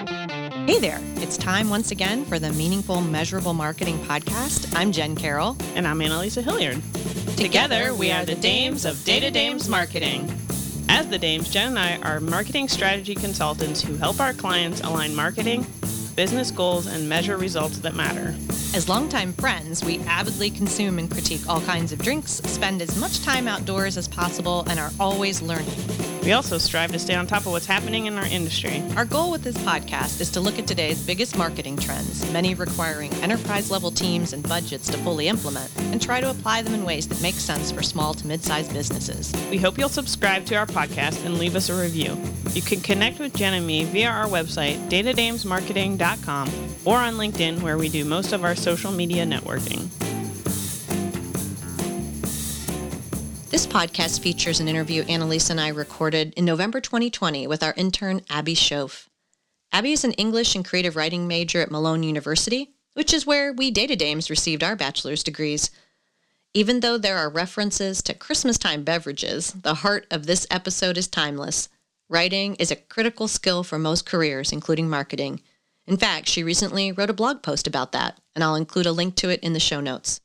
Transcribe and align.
Hey 0.00 0.78
there, 0.78 0.98
it's 1.16 1.36
time 1.36 1.68
once 1.68 1.90
again 1.90 2.24
for 2.24 2.38
the 2.38 2.50
Meaningful 2.54 3.02
Measurable 3.02 3.52
Marketing 3.52 3.98
Podcast. 3.98 4.74
I'm 4.74 4.92
Jen 4.92 5.14
Carroll. 5.14 5.58
And 5.74 5.86
I'm 5.86 5.98
Annalisa 5.98 6.42
Hilliard. 6.42 6.80
Together, 7.36 7.92
we 7.92 8.10
are 8.10 8.24
the 8.24 8.34
Dames 8.34 8.86
of 8.86 9.04
Data 9.04 9.30
Dames 9.30 9.68
Marketing. 9.68 10.32
As 10.88 11.08
the 11.08 11.18
Dames, 11.18 11.50
Jen 11.50 11.76
and 11.76 11.78
I 11.78 11.98
are 11.98 12.18
marketing 12.18 12.68
strategy 12.68 13.14
consultants 13.14 13.82
who 13.82 13.94
help 13.96 14.20
our 14.20 14.32
clients 14.32 14.80
align 14.80 15.14
marketing, 15.14 15.66
business 16.16 16.50
goals, 16.50 16.86
and 16.86 17.06
measure 17.06 17.36
results 17.36 17.80
that 17.80 17.94
matter. 17.94 18.34
As 18.74 18.88
longtime 18.88 19.34
friends, 19.34 19.84
we 19.84 19.98
avidly 20.06 20.48
consume 20.48 20.98
and 20.98 21.10
critique 21.10 21.46
all 21.46 21.60
kinds 21.60 21.92
of 21.92 21.98
drinks, 21.98 22.40
spend 22.46 22.80
as 22.80 22.98
much 22.98 23.22
time 23.22 23.46
outdoors 23.46 23.98
as 23.98 24.08
possible, 24.08 24.64
and 24.70 24.80
are 24.80 24.92
always 24.98 25.42
learning. 25.42 25.76
We 26.22 26.32
also 26.32 26.58
strive 26.58 26.92
to 26.92 26.98
stay 26.98 27.14
on 27.14 27.26
top 27.26 27.46
of 27.46 27.52
what's 27.52 27.64
happening 27.64 28.04
in 28.04 28.18
our 28.18 28.26
industry. 28.26 28.82
Our 28.94 29.06
goal 29.06 29.30
with 29.30 29.42
this 29.42 29.56
podcast 29.58 30.20
is 30.20 30.30
to 30.32 30.40
look 30.40 30.58
at 30.58 30.66
today's 30.66 31.04
biggest 31.04 31.36
marketing 31.36 31.78
trends, 31.78 32.30
many 32.30 32.54
requiring 32.54 33.12
enterprise 33.14 33.70
level 33.70 33.90
teams 33.90 34.34
and 34.34 34.46
budgets 34.46 34.88
to 34.90 34.98
fully 34.98 35.28
implement, 35.28 35.70
and 35.78 36.00
try 36.00 36.20
to 36.20 36.28
apply 36.30 36.60
them 36.60 36.74
in 36.74 36.84
ways 36.84 37.08
that 37.08 37.22
make 37.22 37.36
sense 37.36 37.70
for 37.70 37.82
small 37.82 38.12
to 38.12 38.26
mid 38.26 38.44
sized 38.44 38.72
businesses. 38.74 39.32
We 39.50 39.56
hope 39.56 39.78
you'll 39.78 39.88
subscribe 39.88 40.44
to 40.46 40.56
our 40.56 40.66
podcast 40.66 41.24
and 41.24 41.38
leave 41.38 41.56
us 41.56 41.70
a 41.70 41.80
review. 41.80 42.20
You 42.52 42.60
can 42.60 42.80
connect 42.80 43.18
with 43.18 43.34
Jen 43.34 43.54
and 43.54 43.66
me 43.66 43.84
via 43.84 44.10
our 44.10 44.26
website, 44.26 44.90
datadamesmarketing.com, 44.90 46.50
or 46.84 46.98
on 46.98 47.14
LinkedIn, 47.14 47.62
where 47.62 47.78
we 47.78 47.88
do 47.88 48.04
most 48.04 48.32
of 48.32 48.44
our 48.44 48.54
social 48.54 48.92
media 48.92 49.24
networking. 49.24 49.88
This 53.50 53.66
podcast 53.66 54.20
features 54.20 54.60
an 54.60 54.68
interview 54.68 55.02
Annalisa 55.02 55.50
and 55.50 55.60
I 55.60 55.70
recorded 55.70 56.34
in 56.34 56.44
November 56.44 56.80
2020 56.80 57.48
with 57.48 57.64
our 57.64 57.74
intern, 57.76 58.20
Abby 58.30 58.54
Schoaf. 58.54 59.08
Abby 59.72 59.90
is 59.90 60.04
an 60.04 60.12
English 60.12 60.54
and 60.54 60.64
creative 60.64 60.94
writing 60.94 61.26
major 61.26 61.60
at 61.60 61.70
Malone 61.72 62.04
University, 62.04 62.70
which 62.94 63.12
is 63.12 63.26
where 63.26 63.52
we 63.52 63.72
data 63.72 63.96
dames 63.96 64.30
received 64.30 64.62
our 64.62 64.76
bachelor's 64.76 65.24
degrees. 65.24 65.72
Even 66.54 66.78
though 66.78 66.96
there 66.96 67.18
are 67.18 67.28
references 67.28 68.02
to 68.02 68.14
Christmas 68.14 68.56
time 68.56 68.84
beverages, 68.84 69.50
the 69.50 69.74
heart 69.74 70.06
of 70.12 70.26
this 70.26 70.46
episode 70.48 70.96
is 70.96 71.08
timeless. 71.08 71.68
Writing 72.08 72.54
is 72.54 72.70
a 72.70 72.76
critical 72.76 73.26
skill 73.26 73.64
for 73.64 73.80
most 73.80 74.06
careers, 74.06 74.52
including 74.52 74.88
marketing. 74.88 75.40
In 75.88 75.96
fact, 75.96 76.28
she 76.28 76.44
recently 76.44 76.92
wrote 76.92 77.10
a 77.10 77.14
blog 77.14 77.42
post 77.42 77.66
about 77.66 77.90
that, 77.90 78.16
and 78.36 78.44
I'll 78.44 78.54
include 78.54 78.86
a 78.86 78.92
link 78.92 79.16
to 79.16 79.28
it 79.28 79.40
in 79.40 79.54
the 79.54 79.58
show 79.58 79.80
notes. 79.80 80.20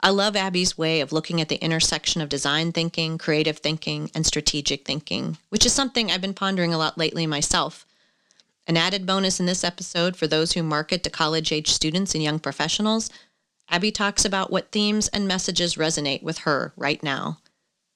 I 0.00 0.10
love 0.10 0.36
Abby's 0.36 0.78
way 0.78 1.00
of 1.00 1.12
looking 1.12 1.40
at 1.40 1.48
the 1.48 1.56
intersection 1.56 2.20
of 2.20 2.28
design 2.28 2.70
thinking, 2.70 3.18
creative 3.18 3.58
thinking, 3.58 4.12
and 4.14 4.24
strategic 4.24 4.86
thinking, 4.86 5.38
which 5.48 5.66
is 5.66 5.72
something 5.72 6.10
I've 6.10 6.20
been 6.20 6.34
pondering 6.34 6.72
a 6.72 6.78
lot 6.78 6.96
lately 6.96 7.26
myself. 7.26 7.84
An 8.68 8.76
added 8.76 9.06
bonus 9.06 9.40
in 9.40 9.46
this 9.46 9.64
episode 9.64 10.16
for 10.16 10.28
those 10.28 10.52
who 10.52 10.62
market 10.62 11.02
to 11.02 11.10
college 11.10 11.50
age 11.50 11.68
students 11.68 12.14
and 12.14 12.22
young 12.22 12.38
professionals, 12.38 13.10
Abby 13.68 13.90
talks 13.90 14.24
about 14.24 14.52
what 14.52 14.70
themes 14.70 15.08
and 15.08 15.26
messages 15.26 15.74
resonate 15.74 16.22
with 16.22 16.38
her 16.38 16.72
right 16.76 17.02
now. 17.02 17.38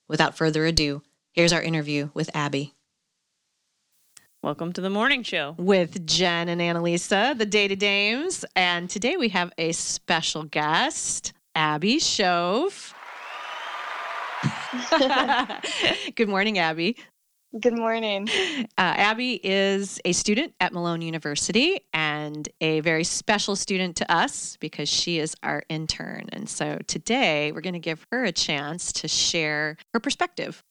Without 0.09 0.37
further 0.37 0.67
ado, 0.67 1.03
here's 1.31 1.53
our 1.53 1.63
interview 1.63 2.11
with 2.15 2.35
Abby. 2.35 2.75
Welcome 4.43 4.73
to 4.73 4.81
the 4.81 4.91
morning 4.91 5.23
show. 5.23 5.55
With 5.57 6.05
Jen 6.05 6.49
and 6.49 6.61
Annalisa, 6.61 7.39
the 7.39 7.47
Data 7.47 7.77
Dames. 7.77 8.45
And 8.57 8.91
today 8.91 9.17
we 9.17 9.29
have 9.29 9.53
a 9.57 9.71
special 9.71 10.43
guest, 10.43 11.33
Abby 11.55 11.97
Schoaf. 11.97 12.95
Good 16.17 16.29
morning, 16.29 16.59
Abby. 16.59 16.97
Good 17.61 17.75
morning. 17.75 18.29
Uh, 18.31 18.67
Abby 18.79 19.39
is 19.45 20.01
a 20.07 20.13
student 20.13 20.55
at 20.59 20.73
Malone 20.73 21.03
University 21.03 21.81
and 21.93 22.49
a 22.63 22.81
very 22.81 23.05
special 23.05 23.57
student 23.57 23.97
to 23.97 24.11
us 24.11 24.57
because 24.59 24.89
she 24.89 25.19
is 25.19 25.37
our 25.43 25.63
intern. 25.69 26.31
And 26.33 26.49
so 26.49 26.79
today 26.87 27.53
we're 27.53 27.61
going 27.61 27.75
to 27.75 27.79
give 27.79 28.07
her 28.11 28.25
a 28.25 28.33
chance 28.33 28.91
to 28.95 29.09
share 29.09 29.77
her 29.93 30.01
perspective. 30.01 30.63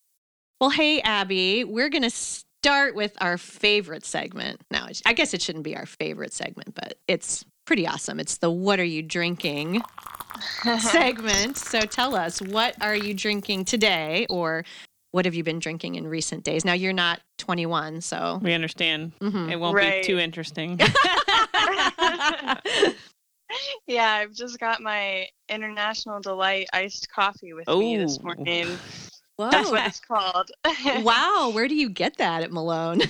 Well, 0.59 0.71
hey, 0.71 1.01
Abby, 1.01 1.63
we're 1.63 1.89
going 1.89 2.01
to 2.01 2.09
start 2.09 2.95
with 2.95 3.15
our 3.21 3.37
favorite 3.37 4.05
segment. 4.05 4.61
Now, 4.71 4.87
I 5.05 5.13
guess 5.13 5.35
it 5.35 5.41
shouldn't 5.43 5.63
be 5.63 5.75
our 5.75 5.85
favorite 5.85 6.33
segment, 6.33 6.73
but 6.73 6.95
it's 7.07 7.45
pretty 7.65 7.87
awesome. 7.87 8.19
It's 8.19 8.37
the 8.37 8.51
What 8.51 8.79
Are 8.79 8.83
You 8.85 9.01
Drinking 9.01 9.81
segment. 10.79 11.57
So 11.57 11.81
tell 11.81 12.15
us, 12.15 12.41
what 12.41 12.75
are 12.81 12.95
you 12.95 13.13
drinking 13.13 13.65
today 13.65 14.25
or 14.29 14.63
what 15.11 15.25
have 15.25 15.35
you 15.35 15.43
been 15.43 15.59
drinking 15.59 15.95
in 15.95 16.07
recent 16.07 16.43
days? 16.43 16.63
Now 16.65 16.73
you're 16.73 16.93
not 16.93 17.19
21, 17.37 18.01
so 18.01 18.39
We 18.41 18.53
understand. 18.53 19.11
Mhm. 19.19 19.51
It 19.51 19.57
won't 19.57 19.75
Right. 19.75 20.01
be 20.01 20.07
too 20.07 20.19
interesting. 20.19 20.79
yeah, 23.87 24.11
I've 24.13 24.33
just 24.33 24.59
got 24.59 24.81
my 24.81 25.27
International 25.49 26.19
Delight 26.21 26.67
iced 26.73 27.09
coffee 27.11 27.53
with 27.53 27.67
me 27.67 27.97
this 27.97 28.17
Ooh. 28.19 28.23
morning. 28.23 28.79
That's 29.37 29.71
what 29.71 29.85
it's 29.87 29.99
called. 29.99 30.51
wow, 31.03 31.51
where 31.53 31.67
do 31.67 31.75
you 31.75 31.89
get 31.89 32.17
that 32.17 32.43
at 32.43 32.51
Malone? 32.51 33.01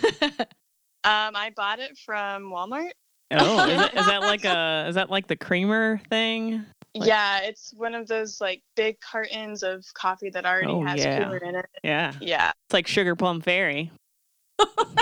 Um, 1.04 1.36
I 1.36 1.52
bought 1.56 1.80
it 1.80 1.98
from 2.06 2.44
Walmart. 2.52 2.92
Oh, 3.40 3.68
is, 3.68 3.82
it, 3.82 3.94
is 3.96 4.06
that 4.06 4.22
like 4.22 4.46
a 4.46 4.86
is 4.90 4.96
that 4.96 5.10
like 5.10 5.28
the 5.28 5.36
creamer 5.36 6.02
thing? 6.10 6.66
Like- 6.94 7.08
yeah, 7.08 7.40
it's 7.44 7.74
one 7.78 7.96
of 7.96 8.08
those 8.08 8.42
like 8.42 8.62
big 8.76 9.00
cartons 9.00 9.64
of 9.64 9.86
coffee 9.94 10.30
that 10.32 10.46
already 10.46 10.68
Oh, 10.68 10.84
has 10.84 11.00
yeah. 11.00 11.18
creamer 11.18 11.38
in 11.38 11.56
it. 11.56 11.66
Yeah, 11.84 12.12
Yeah, 12.20 12.52
it's 12.66 12.74
like 12.74 12.86
sugar 12.88 13.16
plum 13.16 13.40
fairy 13.40 13.92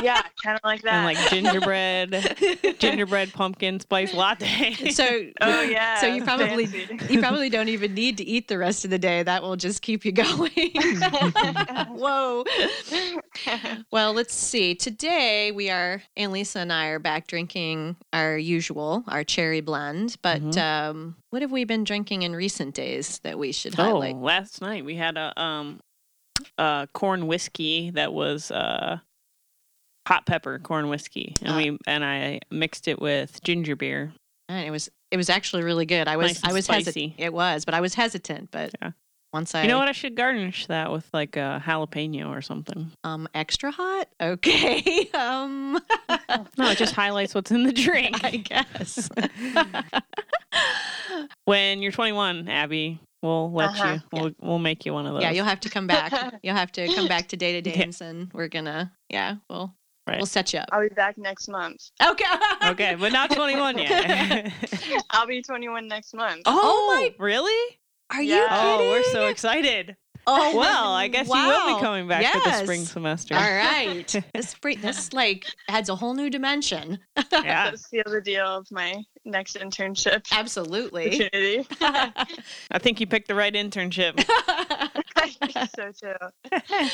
yeah, 0.01 0.21
kind 0.43 0.55
of 0.55 0.61
like 0.63 0.81
that. 0.83 0.93
and 0.93 1.05
like 1.05 1.29
gingerbread, 1.29 2.75
gingerbread 2.79 3.33
pumpkin 3.33 3.79
spice 3.79 4.13
latte. 4.13 4.73
so 4.91 5.05
oh 5.41 5.61
yeah. 5.61 5.99
So 5.99 6.07
you 6.07 6.23
probably 6.23 6.65
fancy. 6.65 7.13
you 7.13 7.19
probably 7.19 7.49
don't 7.49 7.69
even 7.69 7.93
need 7.93 8.17
to 8.17 8.23
eat 8.23 8.47
the 8.47 8.57
rest 8.57 8.85
of 8.85 8.91
the 8.91 8.99
day. 8.99 9.23
That 9.23 9.43
will 9.43 9.55
just 9.55 9.81
keep 9.81 10.05
you 10.05 10.11
going. 10.11 10.51
Whoa. 11.89 12.43
Well, 13.91 14.13
let's 14.13 14.33
see. 14.33 14.75
Today 14.75 15.51
we 15.51 15.69
are, 15.69 16.01
Annalisa 16.17 16.57
and 16.57 16.71
I 16.73 16.87
are 16.87 16.99
back 16.99 17.27
drinking 17.27 17.95
our 18.13 18.37
usual, 18.37 19.03
our 19.07 19.23
cherry 19.23 19.61
blend. 19.61 20.17
But 20.21 20.41
Mhm. 20.41 20.57
um, 20.57 21.15
what 21.29 21.41
have 21.41 21.51
we 21.51 21.63
been 21.63 21.83
drinking 21.83 22.23
in 22.23 22.35
recent 22.35 22.75
days 22.75 23.19
that 23.19 23.37
we 23.37 23.51
should 23.51 23.79
oh, 23.79 23.83
highlight? 23.83 24.15
last 24.17 24.61
night 24.61 24.85
we 24.85 24.95
had 24.95 25.17
a 25.17 25.39
um, 25.41 25.79
uh, 26.57 26.85
corn 26.87 27.27
whiskey 27.27 27.91
that 27.91 28.13
was 28.13 28.51
uh, 28.51 28.99
hot 30.09 30.25
pepper 30.25 30.59
corn 30.59 30.89
whiskey, 30.89 31.35
and 31.41 31.51
Ah. 31.53 31.57
we 31.57 31.77
and 31.87 32.03
I 32.03 32.39
mixed 32.51 32.87
it 32.87 32.99
with 33.01 33.41
ginger 33.43 33.75
beer. 33.75 34.11
And 34.49 34.67
it 34.67 34.71
was 34.71 34.89
it 35.11 35.17
was 35.17 35.29
actually 35.29 35.63
really 35.63 35.85
good. 35.85 36.07
I 36.07 36.17
was 36.17 36.41
Nice 36.43 36.51
I 36.51 36.53
was 36.53 36.67
hesitant. 36.67 37.13
It 37.17 37.31
was, 37.31 37.63
but 37.65 37.73
I 37.75 37.81
was 37.81 37.93
hesitant. 37.93 38.49
But 38.51 38.73
Yeah. 38.81 38.91
once 39.31 39.53
I 39.53 39.61
You 39.61 39.67
know 39.69 39.77
what? 39.77 39.87
I 39.87 39.91
should 39.91 40.15
garnish 40.15 40.65
that 40.67 40.91
with 40.91 41.07
like 41.13 41.35
a 41.37 41.61
jalapeno 41.63 42.29
or 42.29 42.41
something. 42.41 42.91
um 43.03 43.27
extra 43.35 43.69
hot, 43.71 44.07
okay. 44.21 45.07
um, 45.13 45.79
No, 46.57 46.69
it 46.71 46.77
just 46.79 46.95
highlights 46.95 47.35
what's 47.35 47.51
in 47.51 47.61
the 47.63 47.71
drink. 47.73 48.19
I 48.23 48.37
guess. 48.37 49.07
When 51.45 51.81
you're 51.81 51.91
21, 51.91 52.47
Abby, 52.47 52.99
we'll 53.23 53.51
let 53.51 53.69
Uh-huh. 53.69 53.93
you. 53.93 54.01
We'll 54.11 54.31
we'll 54.39 54.59
make 54.59 54.85
you 54.85 54.93
one 54.93 55.05
of 55.07 55.13
those. 55.13 55.23
Yeah, 55.23 55.31
you'll 55.31 55.45
have 55.45 55.59
to 55.61 55.69
come 55.69 55.87
back. 55.87 56.11
You'll 56.43 56.55
have 56.55 56.71
to 56.73 56.87
come 56.93 57.07
back 57.07 57.27
to 57.29 57.37
Data 57.37 57.67
Yeah. 57.69 57.85
And 58.01 58.31
we're 58.33 58.47
gonna, 58.47 58.91
yeah, 59.09 59.35
we'll 59.49 59.73
Right. 60.09 60.17
we'll 60.17 60.25
set 60.25 60.53
you 60.53 60.59
up. 60.59 60.69
I'll 60.71 60.81
be 60.81 60.89
back 60.93 61.17
next 61.17 61.47
month. 61.47 61.89
Okay. 62.03 62.25
okay, 62.65 62.95
but 62.95 63.11
not 63.11 63.31
21 63.31 63.77
yet. 63.77 64.51
I'll 65.11 65.27
be 65.27 65.41
21 65.41 65.87
next 65.87 66.13
month. 66.13 66.41
Oh, 66.45 66.59
oh 66.61 66.95
my- 66.95 67.13
Really? 67.19 67.79
Are 68.11 68.21
you 68.21 68.35
Yeah. 68.35 68.47
Oh, 68.49 68.89
we're 68.89 69.03
so 69.03 69.27
excited. 69.27 69.95
Oh 70.27 70.57
Well, 70.57 70.93
I 70.93 71.07
guess 71.07 71.27
you 71.27 71.33
will 71.33 71.75
be 71.75 71.81
coming 71.81 72.07
back 72.07 72.23
for 72.33 72.39
the 72.39 72.63
spring 72.63 72.85
semester. 72.85 73.35
All 73.35 73.41
right. 73.41 74.07
This 74.33 74.49
spring, 74.49 74.79
this 74.81 75.13
like 75.13 75.45
adds 75.67 75.89
a 75.89 75.95
whole 75.95 76.13
new 76.13 76.29
dimension. 76.29 76.99
Yeah, 77.31 77.69
That's 77.69 77.89
the 77.89 78.03
other 78.05 78.19
deal 78.21 78.45
of 78.45 78.67
my 78.71 79.01
next 79.25 79.55
internship 79.57 80.25
Absolutely. 80.31 81.07
opportunity. 81.29 81.67
I 81.81 82.79
think 82.79 82.99
you 82.99 83.07
picked 83.07 83.27
the 83.27 83.35
right 83.35 83.53
internship. 83.53 84.23
I 85.15 85.29
think 85.29 85.69
so 85.75 85.91
too. 85.91 86.89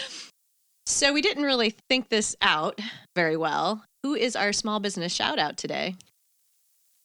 So 0.85 1.13
we 1.13 1.21
didn't 1.21 1.43
really 1.43 1.75
think 1.89 2.09
this 2.09 2.35
out 2.41 2.79
very 3.15 3.37
well. 3.37 3.83
Who 4.03 4.13
is 4.15 4.35
our 4.35 4.53
small 4.53 4.79
business 4.79 5.13
shout 5.13 5.39
out 5.39 5.57
today? 5.57 5.95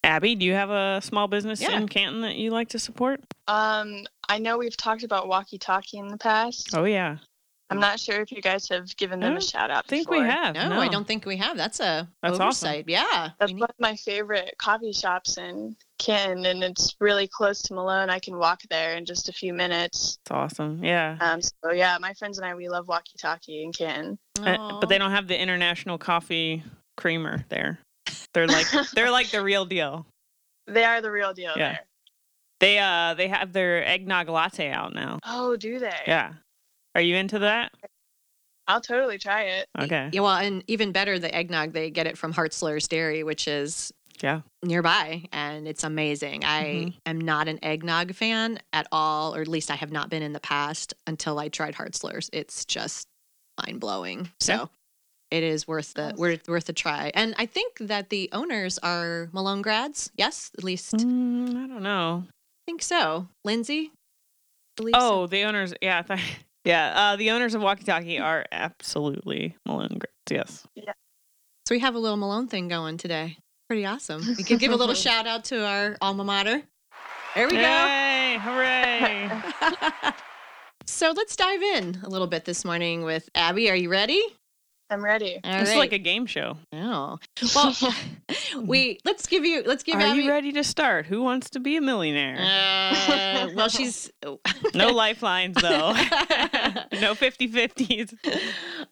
Abby, 0.03 0.35
do 0.35 0.47
you 0.47 0.55
have 0.55 0.71
a 0.71 1.01
small 1.03 1.29
business 1.29 1.61
Yeah. 1.61 1.77
in 1.77 1.87
Canton 1.89 2.23
that 2.23 2.37
you 2.37 2.51
like 2.51 2.69
to 2.71 2.79
support? 2.79 3.21
Um, 3.49 4.07
I 4.29 4.39
know 4.39 4.57
we've 4.59 4.77
talked 4.77 5.03
about 5.03 5.29
walkie 5.29 5.59
talkie 5.59 5.99
in 5.99 6.09
the 6.09 6.17
past. 6.17 6.75
Oh 6.75 6.85
yeah, 6.85 7.19
I'm 7.71 7.79
not 7.79 8.01
sure 8.01 8.21
if 8.21 8.33
you 8.33 8.43
guys 8.43 8.69
have 8.69 8.95
given 8.97 9.21
them 9.21 9.37
a 9.37 9.41
shout 9.41 9.71
out. 9.71 9.85
I 9.87 9.89
think 9.89 10.11
we 10.11 10.19
have. 10.19 10.55
No, 10.57 10.81
I 10.81 10.89
don't 10.89 11.07
think 11.07 11.25
we 11.25 11.37
have. 11.37 11.57
That's 11.57 11.79
a 11.81 12.09
That's 12.23 12.41
awesome. 12.41 12.83
Yeah. 12.89 13.31
That's 13.39 13.53
need- 13.53 13.61
one 13.61 13.71
of 13.71 13.77
my 13.79 13.95
favorite 13.97 14.55
coffee 14.59 14.93
shops 14.93 15.39
in 15.39 15.77
Canton, 15.99 16.47
and 16.47 16.65
it's 16.65 16.97
really 16.99 17.29
close 17.29 17.63
to 17.63 17.75
Malone. 17.75 18.11
I 18.11 18.19
can 18.19 18.37
walk 18.39 18.63
there 18.71 18.97
in 18.97 19.05
just 19.05 19.29
a 19.29 19.33
few 19.33 19.55
minutes. 19.55 20.19
It's 20.23 20.31
awesome. 20.31 20.83
Yeah. 20.83 21.17
Um, 21.21 21.41
so 21.41 21.71
yeah, 21.73 21.97
my 22.01 22.13
friends 22.15 22.39
and 22.39 22.47
I 22.47 22.55
we 22.55 22.69
love 22.69 22.89
walkie 22.89 23.19
talkie 23.19 23.63
in 23.63 23.73
Canton. 23.73 24.19
Uh, 24.43 24.81
but 24.81 24.89
they 24.89 24.99
don't 24.99 25.11
have 25.13 25.29
the 25.29 25.41
international 25.41 25.97
coffee 25.99 26.63
creamer 26.97 27.45
there. 27.51 27.79
They're 28.35 28.47
like 28.49 28.67
they're 28.95 29.11
like 29.13 29.31
the 29.31 29.43
real 29.43 29.65
deal. 29.65 30.07
They 30.67 30.85
are 30.85 31.01
the 31.01 31.11
real 31.11 31.33
deal 31.35 31.53
Yeah. 31.57 31.69
there. 31.73 31.81
They 32.61 32.79
uh 32.79 33.15
they 33.15 33.29
have 33.29 33.53
their 33.53 33.85
eggnog 33.87 34.29
latte 34.29 34.71
out 34.71 34.93
now. 34.95 35.19
Oh, 35.25 35.57
do 35.57 35.79
they? 35.79 35.95
Yeah. 36.07 36.33
Are 36.95 37.01
you 37.01 37.17
into 37.17 37.39
that? 37.41 37.73
I'll 38.67 38.81
totally 38.81 39.19
try 39.19 39.43
it. 39.43 39.67
Okay. 39.79 40.11
Yeah, 40.13 40.21
well, 40.21 40.37
and 40.37 40.63
even 40.69 40.93
better, 40.93 41.19
the 41.19 41.35
eggnog 41.35 41.73
they 41.73 41.91
get 41.91 42.07
it 42.07 42.17
from 42.17 42.33
Hartzler's 42.35 42.87
Dairy, 42.87 43.23
which 43.25 43.49
is 43.49 43.93
Yeah. 44.21 44.43
nearby, 44.63 45.25
and 45.33 45.67
it's 45.67 45.83
amazing. 45.83 46.45
I 46.45 46.65
Mhm. 46.65 46.95
am 47.07 47.21
not 47.21 47.49
an 47.49 47.59
eggnog 47.65 48.15
fan 48.15 48.61
at 48.73 48.87
all, 48.93 49.35
or 49.35 49.41
at 49.41 49.49
least 49.49 49.71
I 49.71 49.75
have 49.77 49.91
not 49.91 50.09
been 50.09 50.23
in 50.23 50.33
the 50.35 50.41
past 50.41 50.95
until 51.07 51.39
I 51.39 51.49
tried 51.49 51.75
Hartzler's. 51.75 52.29
It's 52.33 52.65
just 52.65 53.09
mind 53.67 53.81
blowing. 53.81 54.31
So. 54.41 54.53
Yeah. 54.53 54.67
It 55.33 55.45
is 55.45 55.69
worth 55.69 55.95
the 55.95 56.13
worth 56.17 56.49
worth 56.49 56.69
a 56.69 56.73
try, 56.73 57.13
and 57.15 57.37
I 57.39 57.47
think 57.47 57.79
that 57.79 58.11
the 58.11 58.29
owners 58.33 58.79
are 58.79 59.29
Malone 59.33 59.63
grads. 59.63 60.11
Yes, 60.17 60.51
at 60.59 60.65
least 60.65 60.93
I 60.93 60.99
Mm, 60.99 61.51
I 61.51 61.67
don't 61.69 61.85
know. 61.85 62.27
think 62.67 62.83
so. 62.83 63.29
Lindsay, 63.45 63.93
I 63.93 64.75
believe 64.77 64.95
so. 64.97 65.01
Oh, 65.23 65.27
the 65.29 65.45
owners. 65.45 65.73
Yeah. 65.81 65.99
I 65.99 66.03
thought- 66.03 66.19
yeah. 66.65 66.93
Uh, 66.95 67.17
the 67.17 67.31
owners 67.31 67.55
of 67.55 67.63
Walkie 67.63 67.85
Talkie 67.85 68.19
are 68.19 68.45
absolutely 68.53 69.57
Malone 69.67 69.99
Grits. 69.99 70.31
Yes. 70.31 70.67
Yeah. 70.75 70.93
So 71.67 71.75
we 71.75 71.81
have 71.81 71.95
a 71.95 71.99
little 71.99 72.17
Malone 72.17 72.49
thing 72.49 72.69
going 72.69 72.97
today. 72.97 73.37
Pretty 73.69 73.87
awesome. 73.87 74.23
We 74.37 74.43
could 74.45 74.59
give 74.59 74.73
a 74.73 74.77
little 74.77 74.95
shout 75.07 75.27
out 75.27 75.45
to 75.47 75.65
our 75.65 75.97
alma 76.01 76.25
mater. 76.25 76.63
There 77.35 77.47
we 77.47 77.53
go. 77.53 77.61
Yay! 77.61 78.39
Hooray! 78.41 80.13
So 80.87 81.13
let's 81.17 81.37
dive 81.37 81.63
in 81.63 82.01
a 82.03 82.09
little 82.09 82.27
bit 82.27 82.45
this 82.45 82.65
morning 82.65 83.05
with 83.05 83.31
Abby. 83.35 83.71
Are 83.71 83.77
you 83.77 83.89
ready? 83.89 84.21
I'm 84.91 85.05
ready. 85.05 85.39
All 85.45 85.53
This 85.61 85.69
is 85.69 85.75
right. 85.75 85.79
like 85.79 85.93
a 85.93 85.99
game 85.99 86.27
show. 86.27 86.57
Oh. 86.73 87.19
Well, 87.55 87.77
we 88.63 88.99
let's 89.05 89.27
give 89.27 89.45
you 89.45 89.63
let's 89.65 89.83
give 89.85 89.97
Are 89.97 90.01
Abby. 90.03 90.23
you 90.23 90.31
ready 90.31 90.53
to 90.53 90.65
start? 90.65 91.07
Who 91.07 91.23
wants 91.23 91.51
to 91.51 91.61
be 91.61 91.77
a 91.77 91.81
millionaire? 91.81 92.37
Uh, 92.39 93.49
well, 93.55 93.69
she's 93.69 94.11
no 94.75 94.89
lifelines 94.89 95.57
though. 95.61 95.93
no 95.93 97.15
50-50s. 97.15 98.15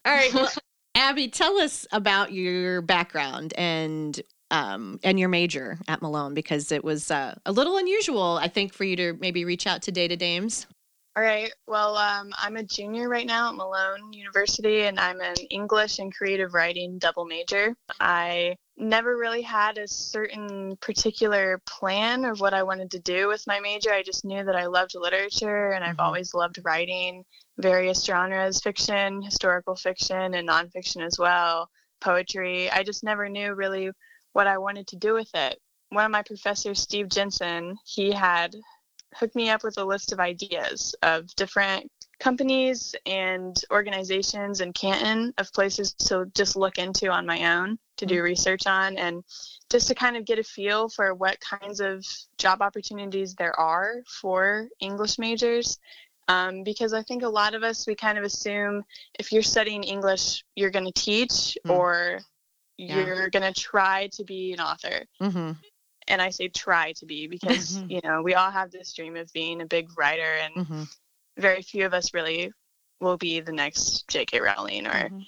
all 0.05 0.13
right. 0.15 0.33
Well, 0.33 0.49
Abby, 0.95 1.29
tell 1.29 1.59
us 1.59 1.87
about 1.93 2.33
your 2.33 2.81
background 2.83 3.55
and 3.57 4.21
um 4.51 4.99
and 5.05 5.19
your 5.21 5.29
major 5.29 5.79
at 5.89 6.01
Malone 6.01 6.33
because 6.33 6.73
it 6.73 6.83
was 6.83 7.11
uh, 7.11 7.35
a 7.45 7.53
little 7.53 7.77
unusual, 7.77 8.39
I 8.41 8.49
think, 8.49 8.73
for 8.73 8.85
you 8.85 8.97
to 8.97 9.15
maybe 9.21 9.45
reach 9.45 9.67
out 9.67 9.83
to 9.83 9.93
Data 9.93 10.17
Dames. 10.17 10.67
All 11.19 11.25
right. 11.25 11.53
Well, 11.67 11.97
um, 11.97 12.33
I'm 12.39 12.57
a 12.57 12.63
junior 12.63 13.09
right 13.09 13.27
now 13.27 13.49
at 13.49 13.57
Malone 13.57 14.13
University, 14.13 14.83
and 14.83 15.01
I'm 15.01 15.21
an 15.21 15.35
English 15.51 15.99
and 15.99 16.15
creative 16.15 16.55
writing 16.55 17.01
double 17.01 17.25
major. 17.25 17.75
I 17.99 18.55
never 18.77 19.17
really 19.17 19.43
had 19.43 19.79
a 19.79 19.89
certain 19.89 20.77
particular 20.77 21.61
plan 21.67 22.25
of 22.25 22.39
what 22.39 22.55
I 22.55 22.63
wanted 22.63 22.93
to 22.93 23.01
do 23.01 23.27
with 23.27 23.45
my 23.49 23.59
major. 23.59 23.93
I 23.93 24.05
just 24.05 24.25
knew 24.25 24.45
that 24.45 24.55
I 24.55 24.67
loved 24.67 24.95
literature, 24.95 25.73
and 25.73 25.85
I've 25.85 25.97
Mhm. 25.97 26.05
always 26.05 26.35
loved 26.35 26.61
writing 26.63 27.25
various 27.57 28.05
genres 28.05 28.61
fiction, 28.61 29.21
historical 29.21 29.75
fiction, 29.75 30.35
and 30.35 30.49
nonfiction 30.49 31.05
as 31.05 31.19
well, 31.19 31.69
poetry. 32.01 32.71
I 32.71 32.85
just 32.85 33.03
never 33.03 33.29
knew 33.29 33.55
really 33.55 33.91
what 34.35 34.47
I 34.47 34.59
wanted 34.59 34.87
to 34.87 34.97
do 34.97 35.15
with 35.15 35.35
it. 35.35 35.61
One 35.89 36.05
of 36.05 36.13
my 36.13 36.23
professors, 36.23 36.79
Steve 36.79 37.09
Jensen, 37.09 37.77
he 37.85 38.13
had 38.13 38.55
hooked 39.15 39.35
me 39.35 39.51
up 39.51 39.65
with 39.65 39.79
a 39.79 39.85
list 39.85 40.13
of 40.13 40.21
ideas 40.21 40.95
of 41.03 41.35
different 41.37 41.91
companies 42.21 42.95
and 43.07 43.63
organizations 43.71 44.61
in 44.61 44.73
Canton 44.73 45.33
of 45.39 45.53
places 45.53 45.93
to 45.95 46.27
just 46.35 46.57
look 46.57 46.79
into 46.79 47.09
on 47.09 47.25
my 47.27 47.57
own 47.57 47.79
to 47.97 48.07
do 48.07 48.23
research 48.23 48.67
on 48.67 48.97
and 48.97 49.25
just 49.71 49.89
to 49.89 49.95
kind 49.95 50.17
of 50.17 50.25
get 50.25 50.39
a 50.39 50.43
feel 50.45 50.89
for 50.89 51.15
what 51.15 51.39
kinds 51.41 51.81
of 51.81 52.05
job 52.37 52.61
opportunities 52.63 53.35
there 53.35 53.59
are 53.59 53.97
for 54.21 54.69
English 54.81 55.19
majors. 55.19 55.79
Um, 56.29 56.63
because 56.63 56.93
I 56.93 57.03
think 57.03 57.23
a 57.23 57.29
lot 57.29 57.55
of 57.55 57.63
us, 57.63 57.87
we 57.87 57.95
kind 57.95 58.19
of 58.19 58.25
assume 58.25 58.85
if 59.19 59.33
you're 59.33 59.43
studying 59.43 59.83
English, 59.83 60.45
you're 60.57 60.71
going 60.71 60.85
to 60.85 60.93
teach 60.93 61.57
Mm. 61.65 61.71
or 61.71 62.21
Yeah. 62.77 63.05
you're 63.05 63.31
going 63.31 63.53
to 63.53 63.59
try 63.59 64.09
to 64.13 64.25
be 64.25 64.53
an 64.53 64.61
author 64.61 65.05
Mm-hmm. 65.21 65.53
And 66.09 66.21
I 66.21 66.31
say 66.31 66.49
try 66.49 66.93
to 66.93 67.07
be 67.07 67.27
because 67.29 67.79
Mhm. 67.79 67.91
you 67.91 68.01
know 68.03 68.23
we 68.23 68.35
all 68.35 68.51
have 68.51 68.71
this 68.71 68.93
dream 68.93 69.17
of 69.17 69.33
being 69.33 69.61
a 69.61 69.67
big 69.67 69.97
writer, 69.99 70.23
and 70.43 70.55
Mm-hmm. 70.57 70.83
very 71.37 71.63
few 71.63 71.87
of 71.87 71.95
us 71.95 72.13
really 72.15 72.53
will 73.01 73.17
be 73.17 73.41
the 73.41 73.53
next 73.53 74.09
J.K. 74.09 74.41
Rowling 74.41 74.87
or 74.87 75.11
Mhm. 75.11 75.27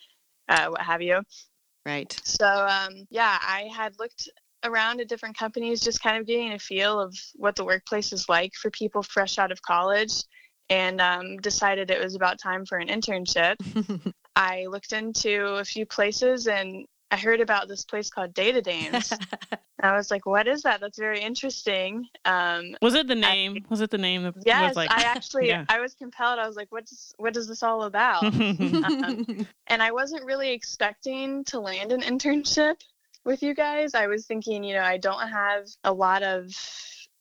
uh, 0.49 0.69
what 0.71 0.83
have 0.83 1.03
you. 1.03 1.23
Right. 1.87 2.19
So 2.25 2.47
um, 2.47 3.07
yeah, 3.11 3.39
I 3.41 3.71
had 3.73 3.99
looked 3.99 4.29
around 4.65 5.01
at 5.01 5.09
different 5.09 5.39
companies, 5.39 5.81
just 5.81 6.03
kind 6.03 6.19
of 6.19 6.27
getting 6.27 6.53
a 6.53 6.59
feel 6.59 7.01
of 7.01 7.17
what 7.37 7.57
the 7.57 7.65
workplace 7.65 8.13
is 8.13 8.29
like 8.29 8.53
for 8.55 8.71
people 8.71 9.03
fresh 9.03 9.39
out 9.39 9.53
of 9.53 9.63
college, 9.63 10.13
and 10.69 11.01
um, 11.01 11.37
decided 11.39 11.91
it 11.91 12.03
was 12.03 12.15
about 12.15 12.39
time 12.39 12.67
for 12.67 12.79
an 12.79 12.89
internship. 12.89 13.57
I 14.37 14.67
looked 14.67 14.93
into 14.93 15.47
a 15.57 15.65
few 15.65 15.87
places 15.87 16.47
and. 16.47 16.87
I 17.11 17.17
heard 17.17 17.41
about 17.41 17.69
this 17.69 17.85
place 17.85 18.11
called 18.11 18.35
Data 18.35 18.63
Dames. 18.63 19.13
I 19.83 19.97
was 19.97 20.11
like, 20.11 20.27
"What 20.27 20.47
is 20.47 20.63
that? 20.63 20.81
That's 20.81 20.99
very 20.99 21.21
interesting." 21.21 22.09
Um, 22.25 22.77
Was 22.83 22.95
it 22.95 23.07
the 23.07 23.15
name? 23.15 23.65
Was 23.69 23.81
it 23.81 23.91
the 23.91 23.99
name 23.99 24.23
that 24.23 24.35
Yes, 24.45 24.71
was 24.71 24.77
like 24.77 24.91
I 24.91 25.03
actually 25.03 25.49
yeah. 25.49 25.65
I 25.69 25.81
was 25.81 25.95
compelled. 25.95 26.39
I 26.39 26.47
was 26.47 26.57
like, 26.57 26.71
what 26.71 26.85
is 26.85 27.15
what 27.17 27.37
is 27.37 27.49
this 27.49 27.63
all 27.63 27.85
about? 27.85 28.23
Um, 28.81 29.47
and 29.67 29.83
I 29.83 29.91
wasn't 29.93 30.25
really 30.25 30.53
expecting 30.53 31.45
to 31.45 31.61
land 31.61 31.93
an 31.93 32.01
internship 32.01 32.77
with 33.25 33.43
you 33.43 33.55
guys. 33.55 33.95
I 33.95 34.07
was 34.07 34.27
thinking, 34.27 34.65
you 34.65 34.75
know, 34.75 34.83
I 34.83 34.97
don't 34.97 35.29
have 35.29 35.67
a 35.85 35.93
lot 35.93 36.23
of 36.23 36.55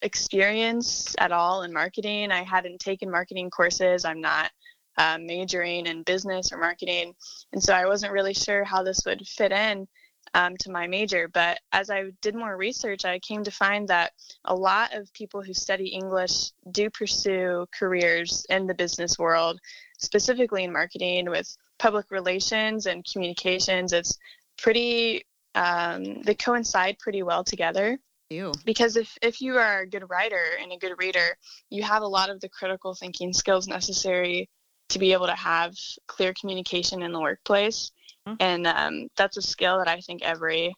experience 0.01 1.15
at 1.19 1.31
all 1.31 1.63
in 1.63 1.73
marketing. 1.73 2.31
I 2.31 2.43
hadn't 2.43 2.79
taken 2.79 3.11
marketing 3.11 3.49
courses. 3.49 4.05
I'm 4.05 4.21
not 4.21 4.51
uh, 4.99 5.17
majoring 5.19 5.87
in 5.87 6.03
business 6.03 6.51
or 6.51 6.59
marketing, 6.59 7.15
and 7.53 7.63
so 7.63 7.73
I 7.73 7.87
wasn't 7.87 8.13
really 8.13 8.35
sure 8.35 8.63
how 8.63 8.83
this 8.83 9.01
would 9.05 9.25
fit 9.27 9.51
in 9.51 9.87
um, 10.33 10.57
to 10.57 10.71
my 10.71 10.87
major. 10.87 11.27
But 11.27 11.59
as 11.71 11.89
I 11.89 12.11
did 12.21 12.35
more 12.35 12.55
research, 12.55 13.05
I 13.05 13.19
came 13.19 13.43
to 13.43 13.51
find 13.51 13.87
that 13.87 14.11
a 14.45 14.55
lot 14.55 14.93
of 14.93 15.11
people 15.13 15.41
who 15.41 15.53
study 15.53 15.87
English 15.87 16.51
do 16.71 16.89
pursue 16.89 17.65
careers 17.77 18.45
in 18.49 18.67
the 18.67 18.73
business 18.73 19.17
world, 19.17 19.59
specifically 19.97 20.63
in 20.63 20.73
marketing 20.73 21.29
with 21.29 21.55
public 21.77 22.11
relations 22.11 22.85
and 22.85 23.05
communications. 23.11 23.93
It's 23.93 24.17
pretty, 24.57 25.23
um, 25.55 26.21
they 26.23 26.35
coincide 26.35 26.99
pretty 26.99 27.23
well 27.23 27.43
together 27.43 27.97
you. 28.29 28.51
because 28.65 28.97
if, 28.97 29.17
if 29.21 29.41
you 29.41 29.55
are 29.57 29.81
a 29.81 29.89
good 29.89 30.09
writer 30.09 30.43
and 30.61 30.71
a 30.71 30.77
good 30.77 30.93
reader, 30.97 31.37
you 31.69 31.83
have 31.83 32.03
a 32.03 32.07
lot 32.07 32.29
of 32.29 32.41
the 32.41 32.49
critical 32.49 32.93
thinking 32.93 33.33
skills 33.33 33.67
necessary 33.67 34.49
to 34.89 34.99
be 34.99 35.13
able 35.13 35.27
to 35.27 35.35
have 35.35 35.75
clear 36.07 36.33
communication 36.33 37.01
in 37.01 37.11
the 37.11 37.19
workplace. 37.19 37.91
Mhm. 38.27 38.37
And 38.39 38.67
um, 38.67 39.07
that's 39.15 39.37
a 39.37 39.41
skill 39.41 39.77
that 39.77 39.87
I 39.87 40.01
think 40.01 40.21
every 40.21 40.75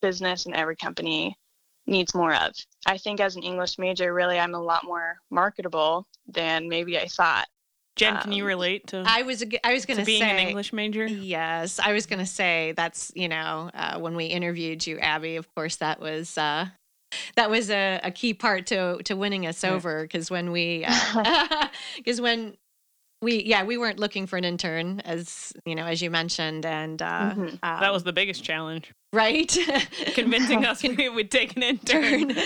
business 0.00 0.46
and 0.46 0.54
every 0.54 0.76
company 0.76 1.36
needs 1.86 2.14
more 2.14 2.34
of. 2.34 2.52
I 2.86 2.98
think 2.98 3.20
as 3.20 3.36
an 3.36 3.42
English 3.42 3.78
major, 3.78 4.12
really, 4.14 4.38
I'm 4.38 4.54
a 4.54 4.60
lot 4.60 4.84
more 4.84 5.16
marketable 5.30 6.06
than 6.26 6.68
maybe 6.68 6.98
I 6.98 7.06
thought. 7.08 7.46
Jen, 7.96 8.18
can 8.18 8.32
you 8.32 8.42
Um, 8.42 8.48
relate 8.48 8.86
to, 8.88 9.04
I 9.06 9.22
was 9.22 9.44
I 9.62 9.72
was 9.72 9.86
going 9.86 9.98
to 9.98 10.02
to 10.02 10.06
being 10.06 10.20
say 10.20 10.30
an 10.30 10.38
English 10.48 10.72
major? 10.72 11.06
Yes, 11.06 11.78
I 11.78 11.92
was 11.92 12.06
going 12.06 12.18
to 12.18 12.26
say 12.26 12.72
that's 12.76 13.12
you 13.14 13.28
know 13.28 13.70
uh, 13.72 13.98
when 14.00 14.16
we 14.16 14.26
interviewed 14.26 14.84
you, 14.86 14.98
Abby. 14.98 15.36
Of 15.36 15.54
course, 15.54 15.76
that 15.76 16.00
was 16.00 16.36
uh, 16.36 16.66
that 17.36 17.50
was 17.50 17.70
a, 17.70 18.00
a 18.02 18.10
key 18.10 18.34
part 18.34 18.66
to 18.68 18.98
to 19.04 19.14
winning 19.14 19.46
us 19.46 19.62
Yeah. 19.62 19.72
over 19.74 20.02
because 20.02 20.28
when 20.30 20.50
we 20.50 20.84
because 21.96 22.20
when 22.20 22.56
we 23.24 23.42
yeah 23.44 23.64
we 23.64 23.76
weren't 23.78 23.98
looking 23.98 24.26
for 24.26 24.36
an 24.36 24.44
intern 24.44 25.00
as 25.00 25.52
you 25.66 25.74
know 25.74 25.86
as 25.86 26.00
you 26.02 26.10
mentioned 26.10 26.64
and 26.66 27.02
uh, 27.02 27.32
Mhm. 27.34 27.48
um, 27.62 27.80
That 27.80 27.92
was 27.92 28.04
the 28.04 28.12
biggest 28.12 28.44
challenge. 28.44 28.92
right 29.12 29.50
Convincing 30.14 30.64
us 30.64 30.82
we 31.00 31.08
would 31.08 31.30
take 31.30 31.56
an 31.56 31.62
intern. 31.62 32.36